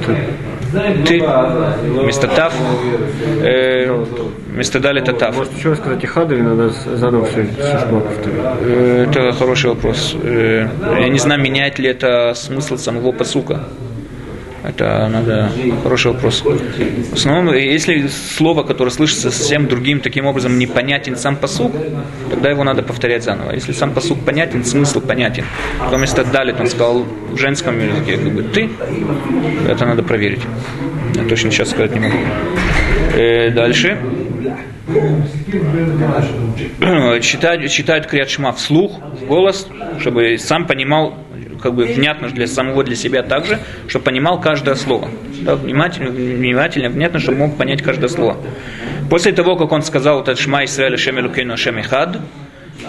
Ты 1.05 1.23
вместо 2.01 2.27
тав, 2.27 2.53
э, 3.41 3.78
вместо 3.87 4.79
дали 4.79 5.01
это 5.01 5.13
тав. 5.13 5.35
может 5.35 5.57
еще 5.57 5.75
сказать 5.75 6.03
и 6.03 6.07
хад, 6.07 6.31
или 6.31 6.41
надо 6.41 6.69
заново 6.69 7.25
все, 7.25 7.45
все 7.57 7.79
шма 7.79 7.99
повторить? 8.01 8.39
Э, 8.61 9.05
Это 9.09 9.31
хороший 9.33 9.69
вопрос. 9.69 10.15
Э, 10.21 10.67
Я 10.99 11.09
не 11.09 11.19
знаю, 11.19 11.41
меняет 11.41 11.79
ли 11.79 11.89
это 11.89 12.33
смысл 12.35 12.77
самого 12.77 13.11
посука. 13.11 13.63
Это 14.61 15.07
надо 15.07 15.49
хороший 15.83 16.11
вопрос. 16.11 16.43
В 16.43 17.13
основном, 17.13 17.49
э, 17.53 17.61
если 17.73 18.07
слово, 18.07 18.63
которое 18.63 18.91
слышится 18.91 19.31
совсем 19.31 19.67
другим 19.67 19.99
таким 20.01 20.25
образом, 20.25 20.59
непонятен 20.59 21.15
сам 21.15 21.37
посук, 21.37 21.71
тогда 22.29 22.49
его 22.49 22.63
надо 22.63 22.83
повторять 22.83 23.23
заново. 23.23 23.53
Если 23.53 23.71
сам 23.71 23.91
посук 23.93 24.19
понятен, 24.25 24.65
смысл 24.65 24.99
понятен. 24.99 25.45
То 25.89 25.95
вместо 25.97 26.25
далит 26.25 26.59
он 26.59 26.67
сказал 26.67 27.05
в 27.31 27.37
женском 27.37 27.79
языке, 27.79 28.17
как 28.17 28.33
бы 28.33 28.43
ты, 28.43 28.69
это 29.67 29.85
надо 29.85 30.03
проверить. 30.03 30.41
Я 31.15 31.23
точно 31.23 31.51
сейчас 31.51 31.69
сказать 31.69 31.93
не 31.93 32.01
могу. 32.01 32.17
Э, 33.19 33.51
дальше. 33.51 33.97
читают, 37.21 37.69
читают 37.69 38.07
Криат 38.07 38.29
вслух, 38.55 38.97
в 39.19 39.25
голос, 39.25 39.67
чтобы 39.99 40.37
сам 40.37 40.65
понимал, 40.65 41.15
как 41.61 41.73
бы 41.73 41.83
внятно 41.83 42.29
для 42.29 42.47
самого 42.47 42.85
для 42.85 42.95
себя 42.95 43.21
также, 43.21 43.59
чтобы 43.87 44.05
понимал 44.05 44.39
каждое 44.39 44.75
слово. 44.75 45.09
Так, 45.45 45.59
внимательно, 45.59 46.11
внимательно, 46.11 46.89
внятно, 46.89 47.19
чтобы 47.19 47.39
мог 47.39 47.57
понять 47.57 47.81
каждое 47.81 48.07
слово. 48.07 48.37
После 49.09 49.33
того, 49.33 49.57
как 49.57 49.73
он 49.73 49.81
сказал 49.81 50.21
этот 50.21 50.39
Шма 50.39 50.63
Исраэля 50.63 50.95
Шемелукейну 50.95 51.57
Шемихад, 51.57 52.19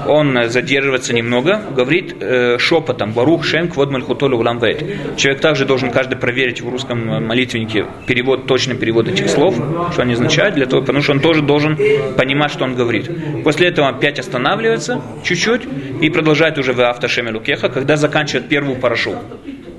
он 0.06 0.48
задерживается 0.48 1.14
немного, 1.14 1.60
говорит 1.74 2.16
э, 2.20 2.58
шепотом 2.58 3.12
«Барух 3.12 3.44
Шем 3.44 3.68
Квод 3.68 3.90
Мальхутолю 3.90 4.36
Улам 4.36 4.60
Человек 5.16 5.40
также 5.40 5.64
должен 5.64 5.90
каждый 5.90 6.16
проверить 6.16 6.60
в 6.60 6.68
русском 6.68 7.26
молитвеннике 7.26 7.86
перевод, 8.06 8.46
точный 8.46 8.76
перевод 8.76 9.08
этих 9.08 9.28
слов, 9.28 9.54
что 9.92 10.02
они 10.02 10.14
означают, 10.14 10.54
для 10.54 10.66
того, 10.66 10.82
потому 10.82 11.02
что 11.02 11.12
он 11.12 11.20
тоже 11.20 11.42
должен 11.42 11.76
понимать, 12.16 12.50
что 12.52 12.64
он 12.64 12.74
говорит. 12.74 13.10
После 13.44 13.68
этого 13.68 13.88
опять 13.88 14.18
останавливается 14.18 15.00
чуть-чуть 15.22 15.62
и 16.00 16.10
продолжает 16.10 16.58
уже 16.58 16.72
в 16.72 16.80
автошеме 16.80 17.30
Лукеха, 17.32 17.68
когда 17.68 17.96
заканчивает 17.96 18.48
первую 18.48 18.76
парашу. 18.76 19.16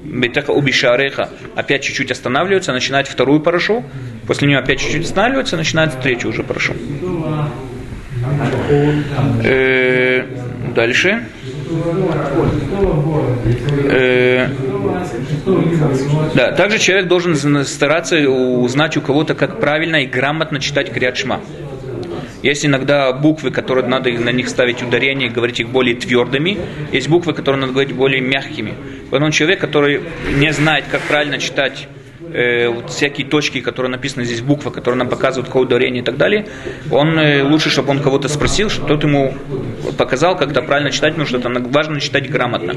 Бетеха 0.03 0.51
убишареха 0.51 1.29
опять 1.55 1.83
чуть-чуть 1.83 2.11
останавливается, 2.11 2.73
начинает 2.73 3.07
вторую 3.07 3.39
парашу, 3.39 3.83
после 4.27 4.47
нее 4.47 4.57
опять 4.59 4.79
чуть-чуть 4.79 5.05
останавливается, 5.05 5.57
начинает 5.57 5.99
третью 6.01 6.29
уже 6.29 6.43
парашу. 6.43 6.73
Э, 9.43 10.25
дальше. 10.75 11.25
Э, 13.89 14.47
да, 16.35 16.51
также 16.51 16.79
человек 16.79 17.07
должен 17.07 17.65
стараться 17.65 18.17
узнать 18.17 18.97
у 18.97 19.01
кого-то, 19.01 19.35
как 19.35 19.59
правильно 19.59 20.03
и 20.03 20.05
грамотно 20.05 20.59
читать 20.59 20.91
Криадшма. 20.91 21.41
Есть 22.43 22.65
иногда 22.65 23.13
буквы, 23.13 23.51
которые 23.51 23.87
надо 23.87 24.09
на 24.11 24.31
них 24.31 24.49
ставить 24.49 24.81
ударение 24.81 25.29
говорить 25.29 25.59
их 25.59 25.69
более 25.69 25.95
твердыми. 25.95 26.57
Есть 26.91 27.07
буквы, 27.07 27.33
которые 27.33 27.61
надо 27.61 27.73
говорить 27.73 27.93
более 27.93 28.21
мягкими. 28.21 28.73
Поэтому 29.11 29.31
человек, 29.31 29.59
который 29.59 30.01
не 30.37 30.51
знает, 30.51 30.85
как 30.89 31.01
правильно 31.01 31.37
читать 31.37 31.87
э, 32.33 32.69
вот 32.69 32.89
всякие 32.89 33.27
точки, 33.27 33.61
которые 33.61 33.91
написаны 33.91 34.25
здесь, 34.25 34.41
буква, 34.41 34.69
которые 34.69 34.99
нам 34.99 35.09
показывают 35.09 35.47
какое 35.47 35.63
ударение 35.63 36.01
и 36.01 36.05
так 36.05 36.17
далее, 36.17 36.47
он 36.89 37.17
э, 37.19 37.43
лучше, 37.43 37.69
чтобы 37.69 37.91
он 37.91 37.99
кого-то 37.99 38.27
спросил, 38.27 38.69
чтобы 38.69 38.87
тот 38.87 39.03
ему 39.03 39.33
показал, 39.97 40.37
как 40.37 40.51
это 40.51 40.61
правильно 40.61 40.91
читать, 40.91 41.15
что 41.27 41.37
это 41.37 41.49
важно 41.49 41.99
читать 41.99 42.29
грамотно. 42.29 42.75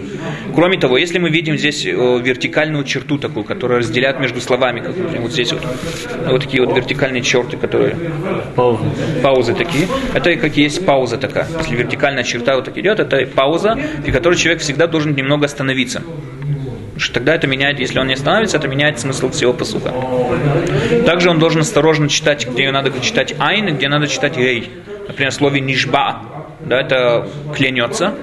Кроме 0.55 0.79
того, 0.79 0.99
если 0.99 1.19
мы 1.19 1.31
видим 1.31 1.57
здесь 1.59 1.85
э, 1.87 1.91
вертикальную 1.91 2.85
черту 2.85 3.19
такую, 3.19 3.45
которая 3.45 3.79
разделяет 3.79 4.21
между 4.21 4.41
словами, 4.41 4.81
как 4.81 4.95
вот 4.97 5.33
здесь 5.33 5.53
вот, 5.53 5.63
вот 6.27 6.43
такие 6.43 6.65
вот 6.65 6.77
вертикальные 6.77 7.23
черты, 7.23 7.57
которые 7.57 7.97
паузы, 8.55 8.85
паузы 9.23 9.55
такие, 9.55 9.87
это 10.15 10.35
как 10.37 10.57
есть 10.57 10.85
пауза 10.85 11.17
такая. 11.19 11.47
Если 11.59 11.77
вертикальная 11.77 12.25
черта 12.25 12.57
вот 12.57 12.65
так 12.65 12.77
идет, 12.79 13.01
это 13.01 13.27
пауза, 13.27 13.79
при 14.05 14.11
которой 14.11 14.37
человек 14.37 14.63
всегда 14.63 14.87
должен 14.87 15.15
немного 15.15 15.47
остановиться 15.47 16.03
что 16.97 17.15
тогда 17.15 17.35
это 17.35 17.47
меняет, 17.47 17.81
если 17.81 17.99
он 17.99 18.07
не 18.07 18.15
остановится, 18.15 18.57
это 18.57 18.69
меняет 18.69 19.01
смысл 19.01 19.31
всего 19.31 19.53
посуха. 19.53 19.93
Также 21.07 21.31
он 21.31 21.39
должен 21.39 21.61
осторожно 21.63 22.09
читать, 22.09 22.47
где 22.49 22.71
надо 22.71 22.93
читать 23.01 23.35
айн, 23.39 23.77
где 23.77 23.89
надо 23.89 24.07
читать 24.07 24.37
гей. 24.37 24.71
Например, 25.09 25.31
в 25.31 25.35
слове 25.35 25.61
нишба, 25.61 26.23
да, 26.61 26.81
это 26.81 27.29
клянется, 27.55 28.15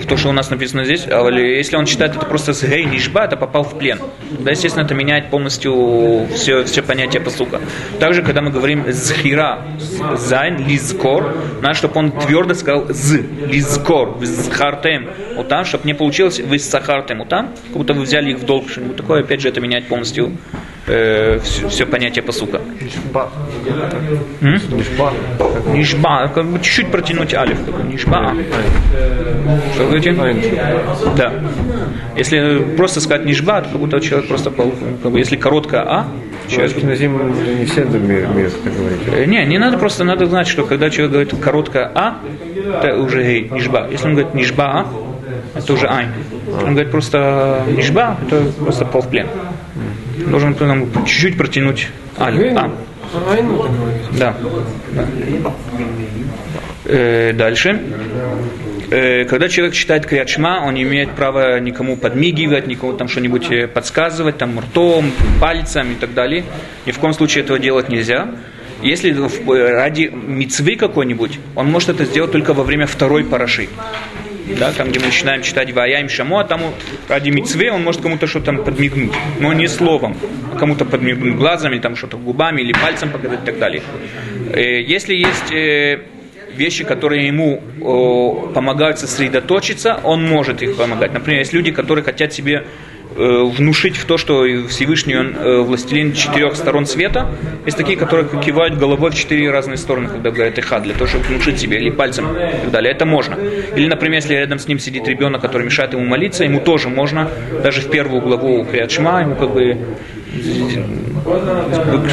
в 0.00 0.06
то, 0.06 0.16
что 0.16 0.28
у 0.28 0.32
нас 0.32 0.50
написано 0.50 0.84
здесь, 0.84 1.06
а 1.08 1.28
если 1.28 1.76
он 1.76 1.86
считает 1.86 2.16
это 2.16 2.26
просто 2.26 2.52
с 2.52 2.62
гей 2.62 2.84
нишба, 2.84 3.24
это 3.24 3.36
попал 3.36 3.62
в 3.64 3.78
плен. 3.78 3.98
Да, 4.30 4.50
естественно, 4.50 4.84
это 4.84 4.94
меняет 4.94 5.30
полностью 5.30 6.26
все, 6.34 6.64
все 6.64 6.82
понятие 6.82 7.22
посука. 7.22 7.60
Также, 7.98 8.22
когда 8.22 8.40
мы 8.40 8.50
говорим 8.50 8.90
זכירה, 8.92 9.62
зайн, 10.16 10.66
לזכור, 10.66 11.36
надо, 11.60 11.74
чтобы 11.74 11.98
он 11.98 12.12
твердо 12.12 12.54
сказал 12.54 12.86
з, 12.88 13.20
לזכור, 13.46 14.16
זכרתם, 14.22 15.10
вот 15.36 15.48
там, 15.48 15.64
чтобы 15.64 15.86
не 15.86 15.94
получилось 15.94 16.40
ושכרתם, 16.40 17.18
вот 17.18 17.28
там, 17.28 17.54
как 17.68 17.76
будто 17.76 17.94
вы 17.94 18.02
взяли 18.02 18.30
их 18.30 18.38
в 18.38 18.44
долг, 18.44 18.68
что-нибудь 18.68 18.96
такое, 18.96 19.20
опять 19.20 19.40
же, 19.40 19.48
это 19.48 19.60
меняет 19.60 19.88
полностью 19.88 20.36
э, 20.86 21.38
все, 21.42 21.68
все 21.68 21.86
понятие 21.86 22.22
посука. 22.22 22.60
נשבע. 22.80 23.30
נשבע. 24.40 25.12
נשבע. 25.72 26.28
Как 26.28 26.46
бы 26.46 26.58
чуть-чуть 26.58 26.90
протянуть 26.90 27.34
алиф. 27.34 27.58
נשבע. 27.88 28.34
Что 29.74 29.84
вы 29.84 30.00
говорите? 30.00 30.62
Да. 31.16 31.32
Если 32.16 32.76
просто 32.76 33.00
сказать 33.00 33.24
нишба, 33.24 33.62
то 33.62 33.70
как 33.70 33.80
будто 33.80 34.00
человек 34.00 34.28
просто, 34.28 34.50
как 34.50 35.12
бы, 35.12 35.18
если 35.18 35.36
короткое 35.36 35.80
а, 35.80 36.06
человек... 36.48 36.82
На 36.82 36.94
зиму 36.94 37.24
не 37.24 37.64
все 37.64 37.84
так 37.84 38.02
говорить. 38.02 39.00
Э, 39.12 39.24
не, 39.24 39.44
не 39.46 39.58
надо 39.58 39.78
просто, 39.78 40.04
надо 40.04 40.26
знать, 40.26 40.46
что 40.46 40.64
когда 40.64 40.90
человек 40.90 41.12
говорит 41.12 41.34
короткое 41.40 41.90
а, 41.94 42.18
это 42.54 42.96
уже 42.98 43.22
гей, 43.22 43.48
нишба. 43.50 43.88
Если 43.90 44.06
он 44.06 44.14
говорит 44.14 44.34
нишба 44.34 44.64
а, 44.64 44.86
это 45.54 45.72
уже 45.72 45.86
айн. 45.86 46.08
Он 46.46 46.72
говорит 46.72 46.90
просто 46.90 47.62
нишба, 47.68 48.18
это 48.26 48.44
просто 48.58 48.84
полвплен. 48.84 49.26
Должен 50.26 50.56
нам 50.60 50.92
чуть-чуть 51.06 51.36
протянуть 51.36 51.88
аль. 52.18 52.54
А. 52.56 52.70
Да. 54.18 54.34
да. 54.92 55.06
Э, 56.84 57.32
дальше. 57.32 57.80
Э, 58.90 59.24
когда 59.24 59.48
человек 59.48 59.74
читает 59.74 60.06
Криачма, 60.06 60.62
он 60.66 60.74
не 60.74 60.82
имеет 60.82 61.12
права 61.12 61.60
никому 61.60 61.96
подмигивать, 61.96 62.66
никому 62.66 62.92
там 62.94 63.08
что-нибудь 63.08 63.50
э, 63.50 63.68
подсказывать, 63.68 64.38
там 64.38 64.58
ртом, 64.58 65.12
пальцем 65.40 65.92
и 65.92 65.94
так 65.94 66.14
далее. 66.14 66.44
Ни 66.86 66.92
в 66.92 66.98
коем 66.98 67.14
случае 67.14 67.44
этого 67.44 67.58
делать 67.58 67.88
нельзя. 67.88 68.28
Если 68.82 69.14
ради 69.48 70.10
мицвы 70.12 70.76
какой-нибудь, 70.76 71.38
он 71.54 71.70
может 71.70 71.90
это 71.90 72.04
сделать 72.04 72.32
только 72.32 72.52
во 72.52 72.64
время 72.64 72.86
второй 72.86 73.24
параши 73.24 73.68
да, 74.58 74.72
там, 74.72 74.90
где 74.90 74.98
мы 75.00 75.06
начинаем 75.06 75.42
читать 75.42 75.72
Ваяем 75.72 76.08
Шамо, 76.08 76.40
а 76.40 76.44
там 76.44 76.60
ради 77.08 77.30
мицве 77.30 77.72
он 77.72 77.82
может 77.82 78.00
кому-то 78.00 78.26
что-то 78.26 78.46
там 78.46 78.64
подмигнуть, 78.64 79.12
но 79.40 79.52
не 79.52 79.68
словом, 79.68 80.16
а 80.52 80.56
кому-то 80.56 80.84
подмигнуть 80.84 81.36
глазом, 81.36 81.72
или 81.72 81.80
там 81.80 81.96
что-то 81.96 82.16
губами, 82.16 82.62
или 82.62 82.72
пальцем 82.72 83.10
показать 83.10 83.42
и 83.42 83.46
так 83.46 83.58
далее. 83.58 83.82
Э, 84.52 84.80
если 84.80 85.14
есть 85.14 85.52
э, 85.52 86.02
вещи, 86.54 86.84
которые 86.84 87.26
ему 87.26 87.62
помогают 88.54 88.98
сосредоточиться, 88.98 90.00
он 90.02 90.24
может 90.24 90.62
их 90.62 90.76
помогать. 90.76 91.12
Например, 91.12 91.40
есть 91.40 91.52
люди, 91.52 91.70
которые 91.70 92.04
хотят 92.04 92.32
себе 92.32 92.66
внушить 93.16 93.96
в 93.96 94.04
то, 94.04 94.16
что 94.16 94.44
Всевышний 94.68 95.16
он 95.16 95.34
э, 95.36 95.60
властелин 95.60 96.12
четырех 96.12 96.56
сторон 96.56 96.86
света. 96.86 97.30
Есть 97.64 97.76
такие, 97.76 97.98
которые 97.98 98.28
кивают 98.42 98.78
головой 98.78 99.10
в 99.10 99.14
четыре 99.14 99.50
разные 99.50 99.76
стороны, 99.76 100.08
когда 100.08 100.30
говорят 100.30 100.58
иха, 100.58 100.80
для 100.80 100.94
того, 100.94 101.06
чтобы 101.06 101.24
внушить 101.24 101.60
себе, 101.60 101.78
или 101.78 101.90
пальцем 101.90 102.26
и 102.32 102.60
так 102.62 102.70
далее. 102.70 102.92
Это 102.92 103.04
можно. 103.06 103.36
Или, 103.76 103.86
например, 103.86 104.16
если 104.16 104.34
рядом 104.34 104.58
с 104.58 104.68
ним 104.68 104.78
сидит 104.78 105.06
ребенок, 105.08 105.40
который 105.40 105.64
мешает 105.64 105.92
ему 105.92 106.04
молиться, 106.04 106.44
ему 106.44 106.60
тоже 106.60 106.88
можно, 106.88 107.30
даже 107.62 107.82
в 107.82 107.90
первую 107.90 108.22
главу 108.22 108.64
Криадшма, 108.64 109.22
ему 109.22 109.36
как 109.36 109.52
бы 109.52 109.78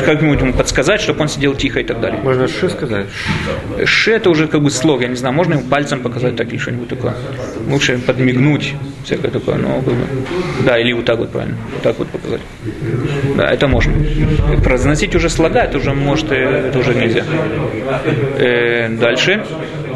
как-нибудь 0.06 0.42
ему 0.42 0.54
подсказать, 0.54 1.02
чтобы 1.02 1.22
он 1.22 1.28
сидел 1.28 1.56
тихо 1.56 1.80
и 1.80 1.84
так 1.84 2.00
далее. 2.00 2.22
Можно 2.22 2.48
ши 2.48 2.70
сказать? 2.70 3.08
Ши 3.86 4.12
это 4.12 4.30
уже 4.30 4.48
как 4.48 4.62
бы 4.62 4.70
слог, 4.70 5.02
я 5.02 5.08
не 5.08 5.16
знаю, 5.16 5.36
можно 5.36 5.54
ему 5.54 5.64
пальцем 5.64 6.02
показать 6.02 6.36
так 6.36 6.48
или 6.50 6.58
что-нибудь 6.58 6.90
такое. 6.90 7.14
Лучше 7.68 7.98
подмигнуть, 8.00 8.76
всякое 9.04 9.32
такое, 9.32 9.56
но 9.56 9.82
как 9.82 9.94
бы, 9.94 10.06
да, 10.66 10.80
или 10.80 10.94
вот 10.94 11.06
так 11.06 11.20
вот 11.20 11.32
правильно, 11.32 11.58
вот 11.74 11.82
так 11.82 11.98
вот 12.00 12.08
показать. 12.10 12.42
Да, 13.38 13.50
это 13.50 13.68
можно. 13.68 13.94
Произносить 14.64 15.16
уже 15.16 15.30
слога, 15.30 15.62
это 15.62 15.78
уже 15.78 15.94
может, 15.94 16.32
это 16.32 16.78
уже 16.80 16.94
нельзя. 16.96 17.24
Э, 18.38 18.90
дальше 18.90 19.32
э, 19.32 19.89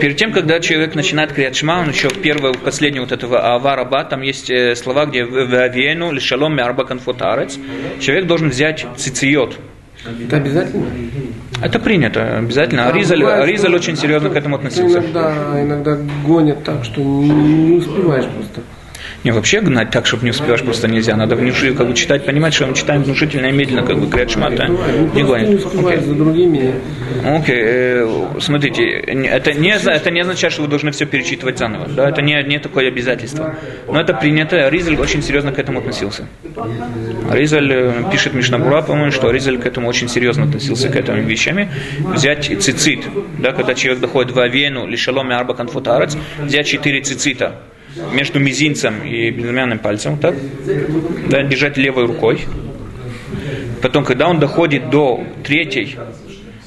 перед 0.00 0.16
тем, 0.16 0.32
когда 0.32 0.60
человек 0.60 0.94
начинает 0.94 1.32
кричать 1.32 1.56
шма, 1.56 1.80
он 1.80 1.90
еще 1.90 2.08
первое, 2.10 2.52
последнее 2.52 3.02
вот 3.02 3.12
этого 3.12 3.54
авараба, 3.54 4.04
там 4.04 4.22
есть 4.22 4.50
э, 4.50 4.74
слова, 4.74 5.06
где 5.06 5.24
в 5.24 5.54
авиену 5.54 6.12
лишалом 6.12 6.56
мярба 6.56 6.84
конфотарец. 6.84 7.58
Человек 8.00 8.26
должен 8.26 8.48
взять 8.48 8.86
цициот. 8.96 9.58
Это 10.26 10.36
обязательно? 10.36 10.86
Это 11.62 11.78
принято, 11.78 12.38
обязательно. 12.38 12.88
Аризаль, 12.88 13.22
Аризаль 13.22 13.74
очень 13.74 13.96
серьезно 13.96 14.30
к 14.30 14.36
этому 14.36 14.56
относился. 14.56 14.98
Иногда, 14.98 15.62
иногда 15.62 15.98
гонят 16.26 16.64
так, 16.64 16.84
что 16.84 17.00
не 17.02 17.76
успеваешь 17.76 18.24
просто. 18.26 18.62
Не, 19.22 19.32
вообще 19.32 19.60
гнать 19.60 19.90
так, 19.90 20.06
чтобы 20.06 20.24
не 20.24 20.30
успеваешь, 20.30 20.62
просто 20.62 20.88
нельзя. 20.88 21.14
Надо 21.14 21.36
внушить, 21.36 21.76
как 21.76 21.88
бы 21.88 21.94
читать, 21.94 22.24
понимать, 22.24 22.54
что 22.54 22.66
мы 22.66 22.74
читаем 22.74 23.02
внушительно 23.02 23.46
и 23.46 23.52
медленно, 23.52 23.82
как 23.82 23.98
бы 23.98 24.08
крят 24.08 24.30
шмата. 24.30 24.66
Не 25.14 25.22
гонит. 25.22 25.60
За 25.60 26.14
другими. 26.14 26.74
Окей, 27.24 27.54
okay. 27.54 28.36
э, 28.36 28.40
смотрите, 28.40 28.82
это 28.82 29.52
не, 29.52 29.68
это 29.70 30.10
не 30.10 30.20
означает, 30.20 30.52
что 30.52 30.62
вы 30.62 30.68
должны 30.68 30.90
все 30.90 31.04
перечитывать 31.04 31.58
заново. 31.58 31.86
Да? 31.88 32.08
Это 32.08 32.22
не, 32.22 32.42
не 32.44 32.58
такое 32.58 32.88
обязательство. 32.88 33.56
Но 33.88 34.00
это 34.00 34.14
принято. 34.14 34.68
Ризель 34.68 34.98
очень 34.98 35.22
серьезно 35.22 35.52
к 35.52 35.58
этому 35.58 35.80
относился. 35.80 36.26
Ризель 37.30 37.72
э, 37.72 37.92
пишет 38.10 38.32
Мишнабура, 38.32 38.80
по-моему, 38.80 39.12
что 39.12 39.30
Ризель 39.30 39.58
к 39.58 39.66
этому 39.66 39.88
очень 39.88 40.08
серьезно 40.08 40.44
относился 40.44 40.88
к 40.88 40.96
этим 40.96 41.26
вещами. 41.26 41.70
Взять 41.98 42.46
цицит, 42.62 43.00
да, 43.38 43.52
когда 43.52 43.74
человек 43.74 44.00
доходит 44.00 44.32
в 44.32 44.38
Авену, 44.38 44.86
лишалом 44.86 45.30
и 45.30 45.34
арба 45.34 45.54
конфутарец, 45.54 46.16
взять 46.38 46.66
четыре 46.66 47.02
цицита, 47.02 47.60
между 48.12 48.38
мизинцем 48.40 49.04
и 49.04 49.30
безымянным 49.30 49.78
пальцем, 49.78 50.18
так? 50.18 50.34
Да, 51.28 51.42
держать 51.42 51.76
левой 51.76 52.06
рукой. 52.06 52.40
потом, 53.82 54.04
когда 54.04 54.28
он 54.28 54.38
доходит 54.38 54.90
до 54.90 55.24
третьей, 55.44 55.96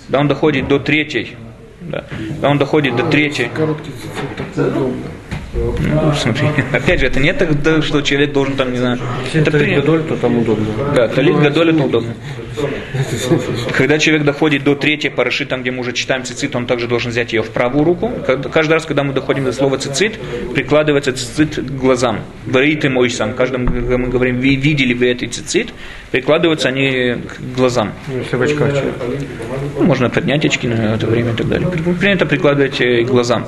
да, 0.09 0.19
он 0.19 0.27
доходит 0.27 0.67
до 0.67 0.79
третьей, 0.79 1.35
да, 1.81 2.05
он 2.49 2.57
доходит 2.57 2.95
до 2.95 3.03
третьей, 3.03 3.49
Короткий 3.53 3.91
цицит 3.91 4.55
так 4.55 4.67
удобно. 4.67 5.12
Ну, 5.55 6.13
смотри, 6.15 6.47
опять 6.73 6.99
же, 6.99 7.05
это 7.07 7.19
не 7.19 7.31
да, 7.33 7.81
что 7.81 8.01
человек 8.01 8.33
должен 8.33 8.55
там, 8.55 8.71
не 8.71 8.79
знаю, 8.79 8.99
Если 9.25 9.41
это 9.41 9.49
это 9.51 9.59
принято. 9.59 9.81
гадоль, 9.81 10.03
то 10.03 10.15
там 10.15 10.37
удобно. 10.39 10.65
Да, 10.95 11.07
талит 11.07 11.35
гадоль 11.37 11.69
это 11.69 11.83
удобно. 11.83 12.13
Когда 13.77 13.97
человек 13.99 14.23
доходит 14.25 14.63
до 14.63 14.75
третьей 14.75 15.09
параши, 15.09 15.45
там, 15.45 15.61
где 15.61 15.71
мы 15.71 15.79
уже 15.81 15.93
читаем 15.93 16.23
цицит, 16.23 16.55
он 16.55 16.65
также 16.65 16.87
должен 16.87 17.11
взять 17.11 17.33
ее 17.33 17.41
в 17.43 17.49
правую 17.49 17.83
руку. 17.83 18.11
Каждый 18.51 18.73
раз, 18.73 18.85
когда 18.85 19.03
мы 19.03 19.13
доходим 19.13 19.43
до 19.45 19.51
слова 19.51 19.77
цицит, 19.77 20.19
прикладывается 20.53 21.13
цицит 21.13 21.55
к 21.55 21.71
глазам. 21.71 22.21
Варит 22.45 22.85
и 22.85 22.89
мой 22.89 23.09
сам. 23.09 23.33
Каждым, 23.33 23.67
когда 23.67 23.97
мы 23.97 24.09
говорим, 24.09 24.39
«Ви- 24.39 24.55
видели 24.55 24.93
вы 24.93 25.07
этот 25.11 25.33
цицит, 25.33 25.73
прикладываются 26.11 26.69
они 26.69 27.15
к 27.15 27.55
глазам. 27.57 27.93
Ну, 28.07 28.19
Если 28.19 28.35
в 28.35 28.41
очках 28.41 28.71
человек. 28.71 28.93
Ну, 29.79 29.83
можно 29.85 30.09
поднять 30.09 30.45
очки 30.45 30.67
на 30.67 30.95
это 30.95 31.07
время 31.07 31.31
и 31.31 31.35
так 31.35 31.47
далее. 31.47 31.69
При- 31.69 31.93
Принято 31.93 32.25
прикладывать 32.25 32.79
э, 32.81 33.03
к 33.03 33.07
глазам. 33.07 33.47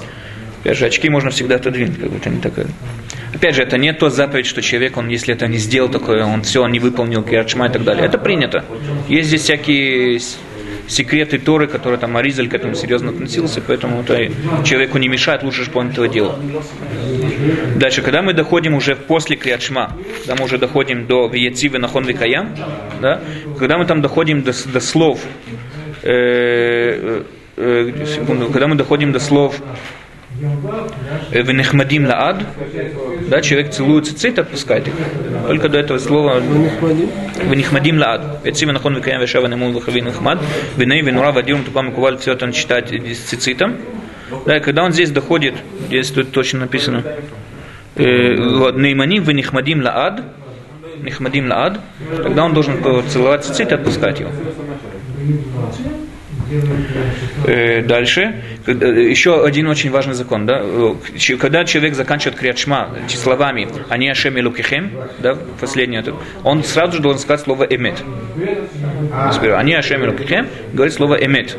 Опять 0.65 0.79
же, 0.79 0.85
очки 0.87 1.09
можно 1.09 1.29
всегда 1.29 1.57
отодвинуть, 1.57 1.99
как 1.99 2.09
бы 2.09 2.17
это 2.17 2.27
не 2.31 2.41
такое. 2.41 2.65
Опять 3.35 3.53
же, 3.53 3.61
это 3.61 3.77
не 3.77 3.93
то 3.93 4.09
заповедь, 4.09 4.47
что 4.47 4.63
человек, 4.63 4.97
он, 4.97 5.09
если 5.09 5.35
это 5.35 5.45
не 5.45 5.59
сделал 5.59 5.89
такое, 5.89 6.25
он 6.25 6.41
все, 6.41 6.63
он 6.63 6.71
не 6.71 6.79
выполнил 6.79 7.21
киарчма 7.21 7.67
и 7.67 7.69
так 7.69 7.83
далее. 7.83 8.03
Это 8.03 8.17
принято. 8.17 8.65
Есть 9.07 9.27
здесь 9.27 9.41
всякие 9.41 10.19
секреты 10.87 11.37
Торы, 11.37 11.67
которые 11.67 11.99
там 11.99 12.17
Аризаль 12.17 12.47
к 12.47 12.55
этому 12.55 12.73
серьезно 12.73 13.11
относился, 13.11 13.61
поэтому 13.61 14.01
это 14.01 14.31
человеку 14.63 14.97
не 14.97 15.07
мешает, 15.07 15.43
лучше, 15.43 15.65
чтобы 15.65 15.81
он 15.81 15.89
этого 15.89 16.07
делал. 16.07 16.35
Дальше, 17.75 18.01
когда 18.01 18.23
мы 18.23 18.33
доходим 18.33 18.73
уже 18.73 18.95
после 18.95 19.35
Криадшма, 19.35 19.95
когда 20.21 20.35
мы 20.35 20.45
уже 20.45 20.57
доходим 20.57 21.05
до 21.05 21.27
Виецивы 21.27 21.77
Нахон 21.77 22.05
Викаям, 22.05 22.55
да, 23.03 23.21
когда 23.59 23.77
мы 23.77 23.85
там 23.85 24.01
доходим 24.01 24.41
до, 24.41 24.51
до 24.73 24.79
слов, 24.79 25.21
э, 26.01 26.09
э, 26.11 27.23
э, 27.55 28.05
секунду, 28.07 28.47
когда 28.47 28.65
мы 28.65 28.73
доходим 28.73 29.11
до 29.11 29.19
слов 29.19 29.61
Э, 31.31 31.41
венехмадим 31.41 32.05
лаад. 32.05 32.43
Да, 33.29 33.41
человек 33.41 33.71
целует 33.71 34.05
цицит, 34.07 34.37
отпускайте 34.37 34.91
их. 34.91 34.95
Только 35.47 35.69
до 35.69 35.79
этого 35.79 35.97
слова 35.97 36.39
Венехмадим 36.39 37.97
лаад. 37.97 38.45
Эцим 38.45 38.69
нахон 38.73 38.95
викаем 38.95 39.21
веша 39.21 39.39
венемун 39.39 39.73
вахавин 39.73 40.07
вихмад. 40.07 40.39
Веней 40.75 41.01
венура 41.01 41.31
вадирум 41.31 41.63
тупам 41.63 41.91
куваль. 41.93 42.17
Все 42.17 42.33
это 42.33 42.45
он 42.45 42.51
э, 42.51 43.13
с 43.13 43.17
цицитом. 43.19 43.77
Да, 44.45 44.57
и 44.57 44.59
когда 44.59 44.83
он 44.83 44.91
здесь 44.91 45.11
доходит, 45.11 45.55
здесь 45.87 46.11
тут 46.11 46.31
точно 46.31 46.61
написано. 46.61 47.03
Э, 47.95 48.01
Нейманим 48.03 49.23
венехмадим 49.23 49.83
лаад. 49.83 50.21
Нехмадим 51.01 51.47
лаад. 51.47 51.79
Тогда 52.23 52.43
он 52.43 52.53
должен 52.53 52.81
целовать 53.07 53.45
цицит 53.45 53.71
и 53.71 53.75
отпускать 53.75 54.19
его. 54.19 54.31
Дальше. 57.87 58.41
Еще 58.67 59.45
один 59.45 59.67
очень 59.67 59.91
важный 59.91 60.15
закон. 60.15 60.45
Да? 60.45 60.63
Когда 61.39 61.65
человек 61.65 61.95
заканчивает 61.95 62.37
криатшма 62.37 62.89
словами 63.09 63.67
«Они 63.89 64.09
Ашем 64.09 64.39
Элукихем», 64.39 64.91
да, 65.19 65.37
последний 65.59 65.97
этот, 65.97 66.15
он 66.43 66.63
сразу 66.63 66.93
же 66.93 67.01
должен 67.01 67.19
сказать 67.19 67.41
слово 67.41 67.63
«эмет». 67.65 68.03
«Они 69.55 69.73
Ашем 69.73 70.03
Элукихем» 70.03 70.47
говорит 70.73 70.93
слово 70.93 71.23
«эмет». 71.23 71.57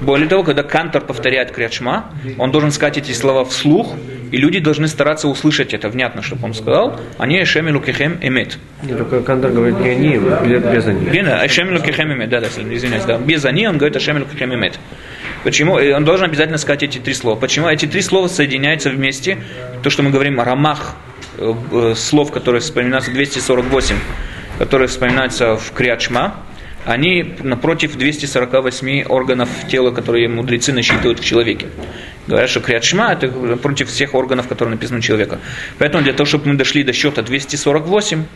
Более 0.00 0.28
того, 0.28 0.44
когда 0.44 0.62
кантор 0.62 1.02
повторяет 1.02 1.52
криатшма, 1.52 2.10
он 2.38 2.50
должен 2.52 2.70
сказать 2.70 2.98
эти 2.98 3.12
слова 3.12 3.44
вслух, 3.44 3.94
и 4.32 4.36
люди 4.38 4.58
должны 4.58 4.88
стараться 4.88 5.28
услышать 5.28 5.72
это 5.72 5.88
внятно, 5.88 6.22
чтобы 6.22 6.44
он 6.46 6.54
сказал 6.54 6.98
«Они 7.18 7.38
Ашем 7.38 7.68
Элукихем 7.68 8.18
Эмет». 8.22 8.58
Нет, 8.82 8.98
только 8.98 9.20
Кандер 9.20 9.50
говорит 9.50 9.78
не 9.80 9.90
они, 9.90 10.18
без 10.18 10.62
без 10.62 10.86
они. 10.86 11.18
Ашем 11.18 11.72
Лукихем 11.72 12.12
имет, 12.12 12.28
да, 12.28 12.40
да, 12.40 12.46
извиняюсь, 12.46 13.04
да. 13.04 13.18
Без 13.18 13.44
они 13.44 13.66
он 13.68 13.78
говорит 13.78 13.96
Ашем 13.96 14.18
Лукихем 14.18 14.54
имет. 14.54 14.78
Почему? 15.46 15.74
Он 15.74 16.04
должен 16.04 16.26
обязательно 16.26 16.58
сказать 16.58 16.82
эти 16.82 16.98
три 16.98 17.14
слова. 17.14 17.38
Почему? 17.38 17.68
Эти 17.68 17.86
три 17.86 18.02
слова 18.02 18.26
соединяются 18.26 18.90
вместе. 18.90 19.38
То, 19.84 19.90
что 19.90 20.02
мы 20.02 20.10
говорим, 20.10 20.40
рамах 20.40 20.96
э, 21.38 21.54
э, 21.70 21.94
слов, 21.94 22.32
которые 22.32 22.60
вспоминаются 22.60 23.12
248, 23.12 23.94
которые 24.58 24.88
вспоминаются 24.88 25.56
в 25.56 25.70
Криачма, 25.70 26.34
они 26.84 27.36
напротив 27.44 27.96
248 27.96 29.04
органов 29.04 29.48
тела, 29.70 29.92
которые 29.92 30.28
мудрецы 30.28 30.72
насчитывают 30.72 31.20
в 31.20 31.24
человеке. 31.24 31.68
Говорят, 32.26 32.50
что 32.50 32.58
Криатшма 32.58 33.12
это 33.12 33.28
против 33.56 33.88
всех 33.88 34.16
органов, 34.16 34.48
которые 34.48 34.74
написаны 34.74 34.98
у 34.98 35.02
человека. 35.02 35.38
Поэтому 35.78 36.02
для 36.02 36.12
того, 36.12 36.26
чтобы 36.26 36.48
мы 36.48 36.54
дошли 36.54 36.82
до 36.82 36.92
счета 36.92 37.22
248, 37.22 38.16
нам 38.18 38.26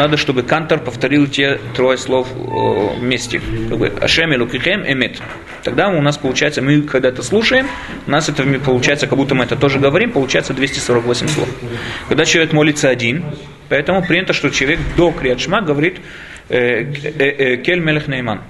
надо, 0.00 0.16
чтобы 0.16 0.42
Кантор 0.42 0.80
повторил 0.80 1.26
те 1.26 1.60
трое 1.74 1.98
слов 1.98 2.28
э, 2.34 2.98
вместе. 2.98 3.40
Как 3.68 3.78
бы 3.78 3.92
Ашем, 4.00 4.34
Элукихем, 4.34 4.82
Эмет. 4.86 5.20
Тогда 5.62 5.88
у 5.88 6.00
нас 6.00 6.16
получается, 6.16 6.62
мы 6.62 6.82
когда 6.82 7.10
это 7.10 7.22
слушаем, 7.22 7.66
у 8.06 8.10
нас 8.10 8.28
это 8.28 8.42
получается, 8.64 9.06
как 9.06 9.18
будто 9.18 9.34
мы 9.34 9.44
это 9.44 9.56
тоже 9.56 9.78
говорим, 9.78 10.12
получается 10.12 10.54
248 10.54 11.28
слов. 11.28 11.48
Когда 12.08 12.24
человек 12.24 12.52
молится 12.52 12.88
один, 12.88 13.24
поэтому 13.68 14.02
принято, 14.02 14.32
что 14.32 14.48
человек 14.50 14.80
до 14.96 15.12
Криатшма 15.12 15.60
говорит 15.60 16.00
э, 16.48 16.82
э, 16.82 17.56
Кель 17.58 17.80
Мелех 17.80 18.08
Нейман. 18.08 18.40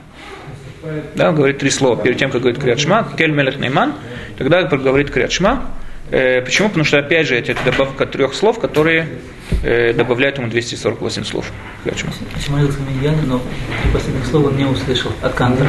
Да, 1.15 1.31
он 1.31 1.35
говорит 1.35 1.59
три 1.59 1.71
слова. 1.71 2.01
Перед 2.03 2.17
тем, 2.17 2.31
как 2.31 2.41
говорит 2.41 2.61
Криатшма, 2.61 3.13
Кель 3.19 3.33
Мелех 3.33 3.59
Нейман, 3.59 3.95
тогда 4.39 4.63
говорит 4.63 5.11
Криатшма. 5.11 5.67
Э, 6.11 6.43
почему? 6.43 6.69
Потому 6.69 6.85
что, 6.85 6.99
опять 6.99 7.27
же, 7.27 7.37
это 7.37 7.55
добавка 7.65 8.05
трех 8.07 8.35
слов, 8.35 8.59
которые 8.59 9.09
э, 9.63 9.93
добавляют 9.93 10.39
ему 10.39 10.49
248 10.49 11.25
слов. 11.25 11.51
Криатшма. 11.85 12.11
Молился 12.49 12.79
Миньян, 12.81 13.17
но 13.27 13.41
последних 13.93 14.27
слова 14.27 14.49
он 14.49 14.57
не 14.57 14.65
услышал 14.65 15.13
от 15.23 15.35
Кантера. 15.35 15.69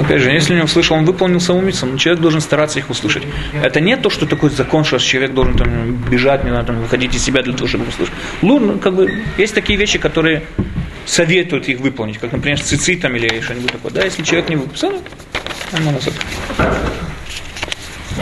Опять 0.00 0.20
же, 0.20 0.30
если 0.30 0.54
не 0.54 0.62
услышал, 0.62 0.96
он 0.96 1.04
выполнил 1.04 1.40
саму 1.40 1.60
митцву, 1.60 1.86
но 1.88 1.96
человек 1.96 2.20
должен 2.20 2.40
стараться 2.40 2.78
их 2.80 2.90
услышать. 2.90 3.22
Это 3.62 3.80
не 3.80 3.96
то, 3.96 4.10
что 4.10 4.26
такой 4.26 4.50
закон, 4.50 4.84
что 4.84 4.98
человек 4.98 5.32
должен 5.32 5.56
там, 5.56 5.94
бежать, 6.10 6.44
не 6.44 6.50
знаю, 6.50 6.66
там, 6.66 6.80
выходить 6.80 7.14
из 7.14 7.22
себя 7.22 7.42
для 7.42 7.52
того, 7.52 7.68
чтобы 7.68 7.86
услышать. 7.88 8.14
Ну, 8.42 8.58
ну, 8.58 8.78
как 8.78 8.94
бы, 8.94 9.22
есть 9.36 9.54
такие 9.54 9.78
вещи, 9.78 9.98
которые 9.98 10.42
советуют 11.06 11.68
их 11.68 11.80
выполнить, 11.80 12.18
как, 12.18 12.32
например, 12.32 12.58
с 12.58 12.62
цицитом 12.62 13.14
или 13.16 13.40
что-нибудь 13.40 13.72
такое. 13.72 13.92
Да, 13.92 14.04
если 14.04 14.22
человек 14.22 14.48
не 14.48 14.56
выполнил, 14.56 15.02
нормально. 15.72 16.00